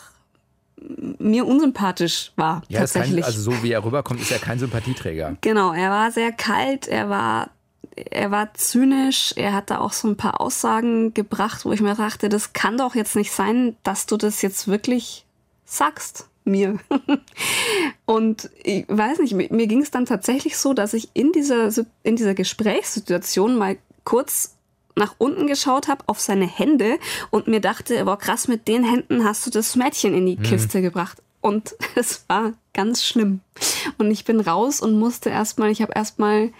mir 1.17 1.45
unsympathisch 1.45 2.33
war. 2.35 2.61
Ja, 2.67 2.81
tatsächlich. 2.81 3.21
Kein, 3.21 3.23
also 3.23 3.51
so 3.51 3.63
wie 3.63 3.71
er 3.71 3.83
rüberkommt, 3.83 4.21
ist 4.21 4.31
er 4.31 4.39
kein 4.39 4.59
Sympathieträger. 4.59 5.37
Genau, 5.41 5.71
er 5.73 5.89
war 5.89 6.11
sehr 6.11 6.31
kalt, 6.33 6.87
er 6.87 7.09
war 7.09 7.49
er 7.95 8.31
war 8.31 8.53
zynisch, 8.53 9.33
er 9.35 9.51
hat 9.53 9.69
da 9.69 9.79
auch 9.79 9.91
so 9.91 10.07
ein 10.07 10.15
paar 10.15 10.39
Aussagen 10.39 11.13
gebracht, 11.13 11.65
wo 11.65 11.73
ich 11.73 11.81
mir 11.81 11.95
dachte, 11.95 12.29
das 12.29 12.53
kann 12.53 12.77
doch 12.77 12.95
jetzt 12.95 13.17
nicht 13.17 13.31
sein, 13.31 13.75
dass 13.83 14.05
du 14.05 14.15
das 14.15 14.41
jetzt 14.41 14.69
wirklich 14.69 15.25
sagst 15.69 16.27
mir. 16.43 16.79
und 18.05 18.49
ich 18.63 18.85
weiß 18.87 19.19
nicht, 19.19 19.33
mir, 19.33 19.67
ging 19.67 19.81
es 19.81 19.91
dann 19.91 20.05
tatsächlich 20.05 20.57
so, 20.57 20.73
dass 20.73 20.93
ich 20.93 21.09
in 21.13 21.31
dieser, 21.31 21.69
in 22.03 22.15
dieser 22.15 22.33
Gesprächssituation 22.33 23.55
mal 23.55 23.77
kurz 24.03 24.55
nach 24.95 25.15
unten 25.17 25.47
geschaut 25.47 25.87
habe 25.87 26.03
auf 26.07 26.19
seine 26.19 26.47
Hände 26.47 26.97
und 27.29 27.47
mir 27.47 27.61
dachte, 27.61 28.03
boah 28.03 28.17
krass, 28.17 28.47
mit 28.47 28.67
den 28.67 28.83
Händen 28.83 29.23
hast 29.23 29.45
du 29.45 29.51
das 29.51 29.75
Mädchen 29.75 30.13
in 30.13 30.25
die 30.25 30.37
mhm. 30.37 30.43
Kiste 30.43 30.81
gebracht. 30.81 31.21
Und 31.41 31.75
es 31.95 32.25
war 32.27 32.53
ganz 32.73 33.03
schlimm. 33.03 33.41
Und 33.97 34.11
ich 34.11 34.25
bin 34.25 34.39
raus 34.39 34.81
und 34.81 34.97
musste 34.97 35.29
erstmal, 35.29 35.71
ich 35.71 35.81
habe 35.81 35.93
erstmal, 35.95 36.51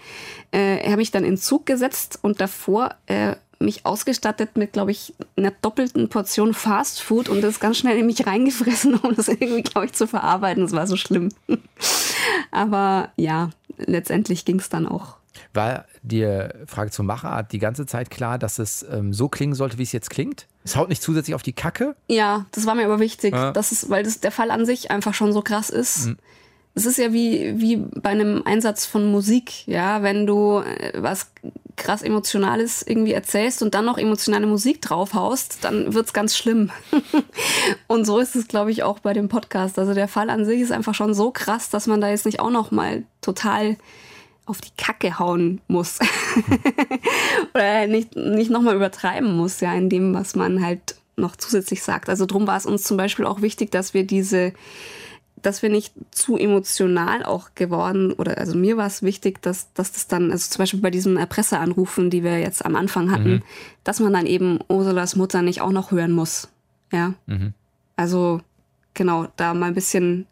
äh, 0.52 0.78
er 0.78 0.92
habe 0.92 0.98
mich 0.98 1.10
dann 1.10 1.24
in 1.24 1.36
Zug 1.36 1.66
gesetzt 1.66 2.18
und 2.22 2.40
davor 2.40 2.94
äh, 3.06 3.36
mich 3.60 3.84
ausgestattet 3.84 4.56
mit, 4.56 4.72
glaube 4.72 4.90
ich, 4.90 5.14
einer 5.36 5.50
doppelten 5.50 6.08
Portion 6.08 6.54
Fast 6.54 7.02
Food 7.02 7.28
und 7.28 7.42
das 7.42 7.60
ganz 7.60 7.76
schnell 7.76 7.98
in 7.98 8.06
mich 8.06 8.26
reingefressen, 8.26 8.94
um 9.02 9.14
das 9.14 9.28
irgendwie, 9.28 9.62
glaube 9.62 9.86
ich, 9.86 9.92
zu 9.92 10.06
verarbeiten. 10.06 10.62
Das 10.62 10.72
war 10.72 10.86
so 10.86 10.96
schlimm. 10.96 11.28
Aber 12.50 13.10
ja, 13.16 13.50
letztendlich 13.76 14.44
ging 14.44 14.58
es 14.58 14.68
dann 14.68 14.86
auch. 14.86 15.16
War 15.52 15.84
dir, 16.02 16.54
Frage 16.66 16.90
zur 16.90 17.04
Machart, 17.04 17.52
die 17.52 17.58
ganze 17.58 17.86
Zeit 17.86 18.10
klar, 18.10 18.38
dass 18.38 18.58
es 18.58 18.84
ähm, 18.90 19.12
so 19.12 19.28
klingen 19.28 19.54
sollte, 19.54 19.78
wie 19.78 19.82
es 19.82 19.92
jetzt 19.92 20.10
klingt? 20.10 20.46
Es 20.64 20.76
haut 20.76 20.88
nicht 20.88 21.02
zusätzlich 21.02 21.34
auf 21.34 21.42
die 21.42 21.52
Kacke? 21.52 21.96
Ja, 22.08 22.46
das 22.52 22.66
war 22.66 22.74
mir 22.74 22.84
aber 22.84 23.00
wichtig, 23.00 23.34
ja. 23.34 23.52
dass 23.52 23.72
es, 23.72 23.90
weil 23.90 24.02
das 24.02 24.20
der 24.20 24.32
Fall 24.32 24.50
an 24.50 24.66
sich 24.66 24.90
einfach 24.90 25.14
schon 25.14 25.32
so 25.32 25.42
krass 25.42 25.70
ist. 25.70 26.06
Mhm. 26.06 26.18
Es 26.74 26.86
ist 26.86 26.98
ja 26.98 27.12
wie, 27.12 27.60
wie 27.60 27.76
bei 27.76 28.10
einem 28.10 28.42
Einsatz 28.44 28.86
von 28.86 29.10
Musik, 29.10 29.66
ja, 29.66 30.02
wenn 30.02 30.26
du 30.26 30.58
äh, 30.58 30.92
was 30.96 31.32
krass 31.76 32.02
Emotionales 32.02 32.82
irgendwie 32.86 33.12
erzählst 33.12 33.62
und 33.62 33.74
dann 33.74 33.86
noch 33.86 33.98
emotionale 33.98 34.46
Musik 34.46 34.82
draufhaust, 34.82 35.58
dann 35.62 35.94
wird's 35.94 36.12
ganz 36.12 36.36
schlimm. 36.36 36.70
und 37.88 38.04
so 38.04 38.18
ist 38.18 38.36
es, 38.36 38.48
glaube 38.48 38.70
ich, 38.70 38.82
auch 38.82 38.98
bei 39.00 39.14
dem 39.14 39.28
Podcast. 39.28 39.78
Also 39.78 39.94
der 39.94 40.06
Fall 40.06 40.30
an 40.30 40.44
sich 40.44 40.60
ist 40.60 40.72
einfach 40.72 40.94
schon 40.94 41.14
so 41.14 41.30
krass, 41.30 41.70
dass 41.70 41.86
man 41.86 42.00
da 42.00 42.08
jetzt 42.08 42.26
nicht 42.26 42.38
auch 42.38 42.50
noch 42.50 42.70
mal 42.70 43.04
total 43.22 43.76
auf 44.46 44.60
die 44.60 44.72
Kacke 44.76 45.18
hauen 45.18 45.60
muss. 45.68 45.98
Oder 47.54 47.86
nicht, 47.86 48.14
nicht 48.16 48.50
nochmal 48.50 48.76
übertreiben 48.76 49.36
muss, 49.36 49.60
ja, 49.60 49.72
in 49.74 49.88
dem, 49.88 50.12
was 50.12 50.34
man 50.34 50.64
halt 50.64 50.96
noch 51.16 51.36
zusätzlich 51.36 51.82
sagt. 51.82 52.08
Also 52.08 52.26
drum 52.26 52.46
war 52.46 52.56
es 52.56 52.66
uns 52.66 52.82
zum 52.82 52.96
Beispiel 52.96 53.26
auch 53.26 53.42
wichtig, 53.42 53.70
dass 53.70 53.94
wir 53.94 54.06
diese 54.06 54.52
dass 55.42 55.62
wir 55.62 55.70
nicht 55.70 55.92
zu 56.10 56.36
emotional 56.36 57.24
auch 57.24 57.54
geworden 57.54 58.12
oder 58.12 58.38
also 58.38 58.56
mir 58.56 58.76
war 58.76 58.86
es 58.86 59.02
wichtig, 59.02 59.42
dass, 59.42 59.72
dass 59.74 59.92
das 59.92 60.06
dann, 60.06 60.30
also 60.30 60.50
zum 60.50 60.58
Beispiel 60.58 60.80
bei 60.80 60.90
diesen 60.90 61.16
Erpresseranrufen, 61.16 62.10
die 62.10 62.22
wir 62.22 62.38
jetzt 62.38 62.64
am 62.64 62.76
Anfang 62.76 63.10
hatten, 63.10 63.30
mhm. 63.30 63.42
dass 63.84 64.00
man 64.00 64.12
dann 64.12 64.26
eben 64.26 64.58
Ursulas 64.68 65.16
Mutter 65.16 65.42
nicht 65.42 65.60
auch 65.60 65.72
noch 65.72 65.90
hören 65.90 66.12
muss. 66.12 66.48
Ja. 66.92 67.14
Mhm. 67.26 67.54
Also 67.96 68.40
genau, 68.94 69.28
da 69.36 69.54
mal 69.54 69.66
ein 69.66 69.74
bisschen 69.74 70.26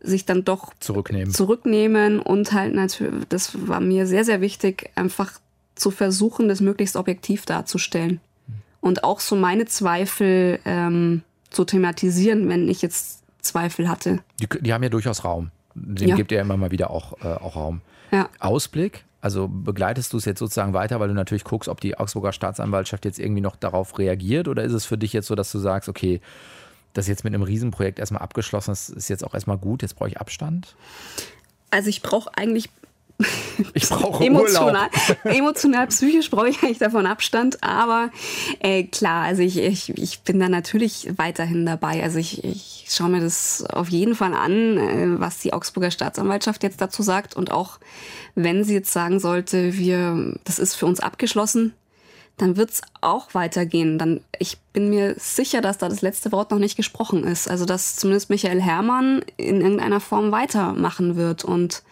sich 0.00 0.26
dann 0.26 0.44
doch 0.44 0.74
zurücknehmen. 0.80 1.32
zurücknehmen 1.32 2.20
und 2.20 2.52
halt 2.52 2.74
natürlich, 2.74 3.24
das 3.28 3.68
war 3.68 3.80
mir 3.80 4.06
sehr, 4.06 4.24
sehr 4.24 4.40
wichtig, 4.40 4.90
einfach 4.94 5.32
zu 5.74 5.90
versuchen, 5.90 6.48
das 6.48 6.60
möglichst 6.60 6.96
objektiv 6.96 7.46
darzustellen. 7.46 8.20
Mhm. 8.46 8.54
Und 8.80 9.04
auch 9.04 9.20
so 9.20 9.34
meine 9.34 9.66
Zweifel 9.66 10.60
ähm, 10.64 11.22
zu 11.50 11.64
thematisieren, 11.64 12.48
wenn 12.48 12.68
ich 12.68 12.82
jetzt 12.82 13.23
Zweifel 13.44 13.88
hatte. 13.88 14.20
Die, 14.40 14.48
die 14.48 14.72
haben 14.72 14.82
ja 14.82 14.88
durchaus 14.88 15.24
Raum. 15.24 15.50
Dem 15.74 16.08
ja. 16.08 16.16
gibt 16.16 16.32
er 16.32 16.40
immer 16.40 16.56
mal 16.56 16.70
wieder 16.70 16.90
auch, 16.90 17.14
äh, 17.22 17.26
auch 17.26 17.56
Raum. 17.56 17.80
Ja. 18.10 18.28
Ausblick, 18.38 19.04
also 19.20 19.48
begleitest 19.48 20.12
du 20.12 20.18
es 20.18 20.24
jetzt 20.24 20.38
sozusagen 20.38 20.72
weiter, 20.72 21.00
weil 21.00 21.08
du 21.08 21.14
natürlich 21.14 21.44
guckst, 21.44 21.68
ob 21.68 21.80
die 21.80 21.96
Augsburger 21.96 22.32
Staatsanwaltschaft 22.32 23.04
jetzt 23.04 23.18
irgendwie 23.18 23.40
noch 23.40 23.56
darauf 23.56 23.98
reagiert 23.98 24.48
oder 24.48 24.62
ist 24.62 24.72
es 24.72 24.84
für 24.84 24.98
dich 24.98 25.12
jetzt 25.12 25.26
so, 25.26 25.34
dass 25.34 25.50
du 25.50 25.58
sagst, 25.58 25.88
okay, 25.88 26.20
das 26.92 27.06
ist 27.06 27.08
jetzt 27.08 27.24
mit 27.24 27.34
einem 27.34 27.42
Riesenprojekt 27.42 27.98
erstmal 27.98 28.22
abgeschlossen, 28.22 28.70
das 28.70 28.88
ist 28.88 29.08
jetzt 29.08 29.24
auch 29.24 29.34
erstmal 29.34 29.58
gut, 29.58 29.82
jetzt 29.82 29.96
brauche 29.96 30.10
ich 30.10 30.20
Abstand? 30.20 30.76
Also 31.70 31.88
ich 31.88 32.02
brauche 32.02 32.30
eigentlich 32.36 32.68
ich 33.74 33.88
brauche 33.88 34.24
emotional, 34.24 34.88
emotional, 35.22 35.86
psychisch 35.86 36.30
brauche 36.30 36.48
ich 36.48 36.62
eigentlich 36.62 36.78
davon 36.78 37.06
Abstand, 37.06 37.62
aber 37.62 38.10
äh, 38.58 38.84
klar, 38.84 39.24
also 39.24 39.42
ich, 39.42 39.58
ich, 39.58 39.96
ich 39.96 40.20
bin 40.20 40.40
da 40.40 40.48
natürlich 40.48 41.08
weiterhin 41.16 41.64
dabei. 41.64 42.02
Also 42.02 42.18
ich, 42.18 42.42
ich 42.42 42.86
schaue 42.88 43.10
mir 43.10 43.20
das 43.20 43.64
auf 43.66 43.88
jeden 43.88 44.16
Fall 44.16 44.34
an, 44.34 44.78
äh, 44.78 45.20
was 45.20 45.38
die 45.38 45.52
Augsburger 45.52 45.92
Staatsanwaltschaft 45.92 46.64
jetzt 46.64 46.80
dazu 46.80 47.02
sagt 47.02 47.36
und 47.36 47.52
auch 47.52 47.78
wenn 48.34 48.64
sie 48.64 48.74
jetzt 48.74 48.92
sagen 48.92 49.20
sollte, 49.20 49.74
wir, 49.74 50.34
das 50.44 50.58
ist 50.58 50.74
für 50.74 50.86
uns 50.86 50.98
abgeschlossen, 50.98 51.72
dann 52.36 52.56
wird's 52.56 52.80
auch 53.00 53.32
weitergehen. 53.34 53.96
Dann, 53.96 54.20
ich 54.40 54.58
bin 54.72 54.90
mir 54.90 55.14
sicher, 55.18 55.60
dass 55.60 55.78
da 55.78 55.88
das 55.88 56.02
letzte 56.02 56.32
Wort 56.32 56.50
noch 56.50 56.58
nicht 56.58 56.76
gesprochen 56.76 57.22
ist. 57.22 57.48
Also 57.48 57.64
dass 57.64 57.94
zumindest 57.94 58.28
Michael 58.28 58.60
Herrmann 58.60 59.24
in 59.36 59.60
irgendeiner 59.60 60.00
Form 60.00 60.32
weitermachen 60.32 61.14
wird 61.14 61.44
und 61.44 61.84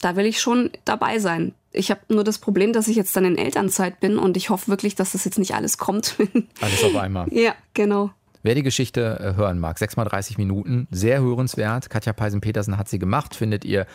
da 0.00 0.16
will 0.16 0.26
ich 0.26 0.40
schon 0.40 0.70
dabei 0.84 1.18
sein. 1.18 1.54
Ich 1.72 1.90
habe 1.90 2.00
nur 2.08 2.24
das 2.24 2.38
Problem, 2.38 2.72
dass 2.72 2.88
ich 2.88 2.96
jetzt 2.96 3.14
dann 3.16 3.24
in 3.24 3.36
Elternzeit 3.36 4.00
bin 4.00 4.18
und 4.18 4.36
ich 4.36 4.50
hoffe 4.50 4.68
wirklich, 4.68 4.94
dass 4.94 5.12
das 5.12 5.24
jetzt 5.24 5.38
nicht 5.38 5.54
alles 5.54 5.78
kommt. 5.78 6.16
alles 6.60 6.84
auf 6.84 6.96
einmal. 6.96 7.32
Ja, 7.32 7.54
genau. 7.74 8.10
Wer 8.42 8.54
die 8.54 8.62
Geschichte 8.62 9.18
äh, 9.20 9.36
hören 9.36 9.58
mag, 9.58 9.78
6 9.78 9.96
mal 9.96 10.04
30 10.04 10.38
Minuten, 10.38 10.86
sehr 10.90 11.20
hörenswert. 11.20 11.90
Katja 11.90 12.12
Peisen-Petersen 12.12 12.78
hat 12.78 12.88
sie 12.88 12.98
gemacht, 12.98 13.34
findet 13.34 13.64
ihr 13.64 13.86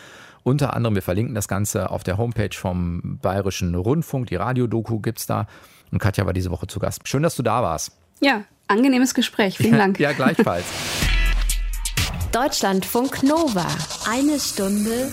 unter 0.42 0.74
anderem, 0.74 0.94
wir 0.94 1.02
verlinken 1.02 1.34
das 1.34 1.48
Ganze 1.48 1.90
auf 1.90 2.02
der 2.02 2.18
Homepage 2.18 2.54
vom 2.54 3.18
Bayerischen 3.22 3.74
Rundfunk, 3.74 4.26
die 4.26 4.36
Radiodoku 4.36 5.00
gibt 5.00 5.20
es 5.20 5.26
da. 5.26 5.46
Und 5.90 5.98
Katja 6.00 6.26
war 6.26 6.32
diese 6.32 6.50
Woche 6.50 6.66
zu 6.66 6.80
Gast. 6.80 7.06
Schön, 7.08 7.22
dass 7.22 7.36
du 7.36 7.42
da 7.42 7.62
warst. 7.62 7.92
Ja, 8.20 8.44
angenehmes 8.66 9.14
Gespräch. 9.14 9.56
Vielen 9.56 9.78
Dank. 9.78 9.98
ja, 10.00 10.12
gleichfalls. 10.12 10.64
Deutschlandfunk 12.32 13.22
Nova. 13.22 13.66
Eine 14.08 14.40
Stunde 14.40 15.12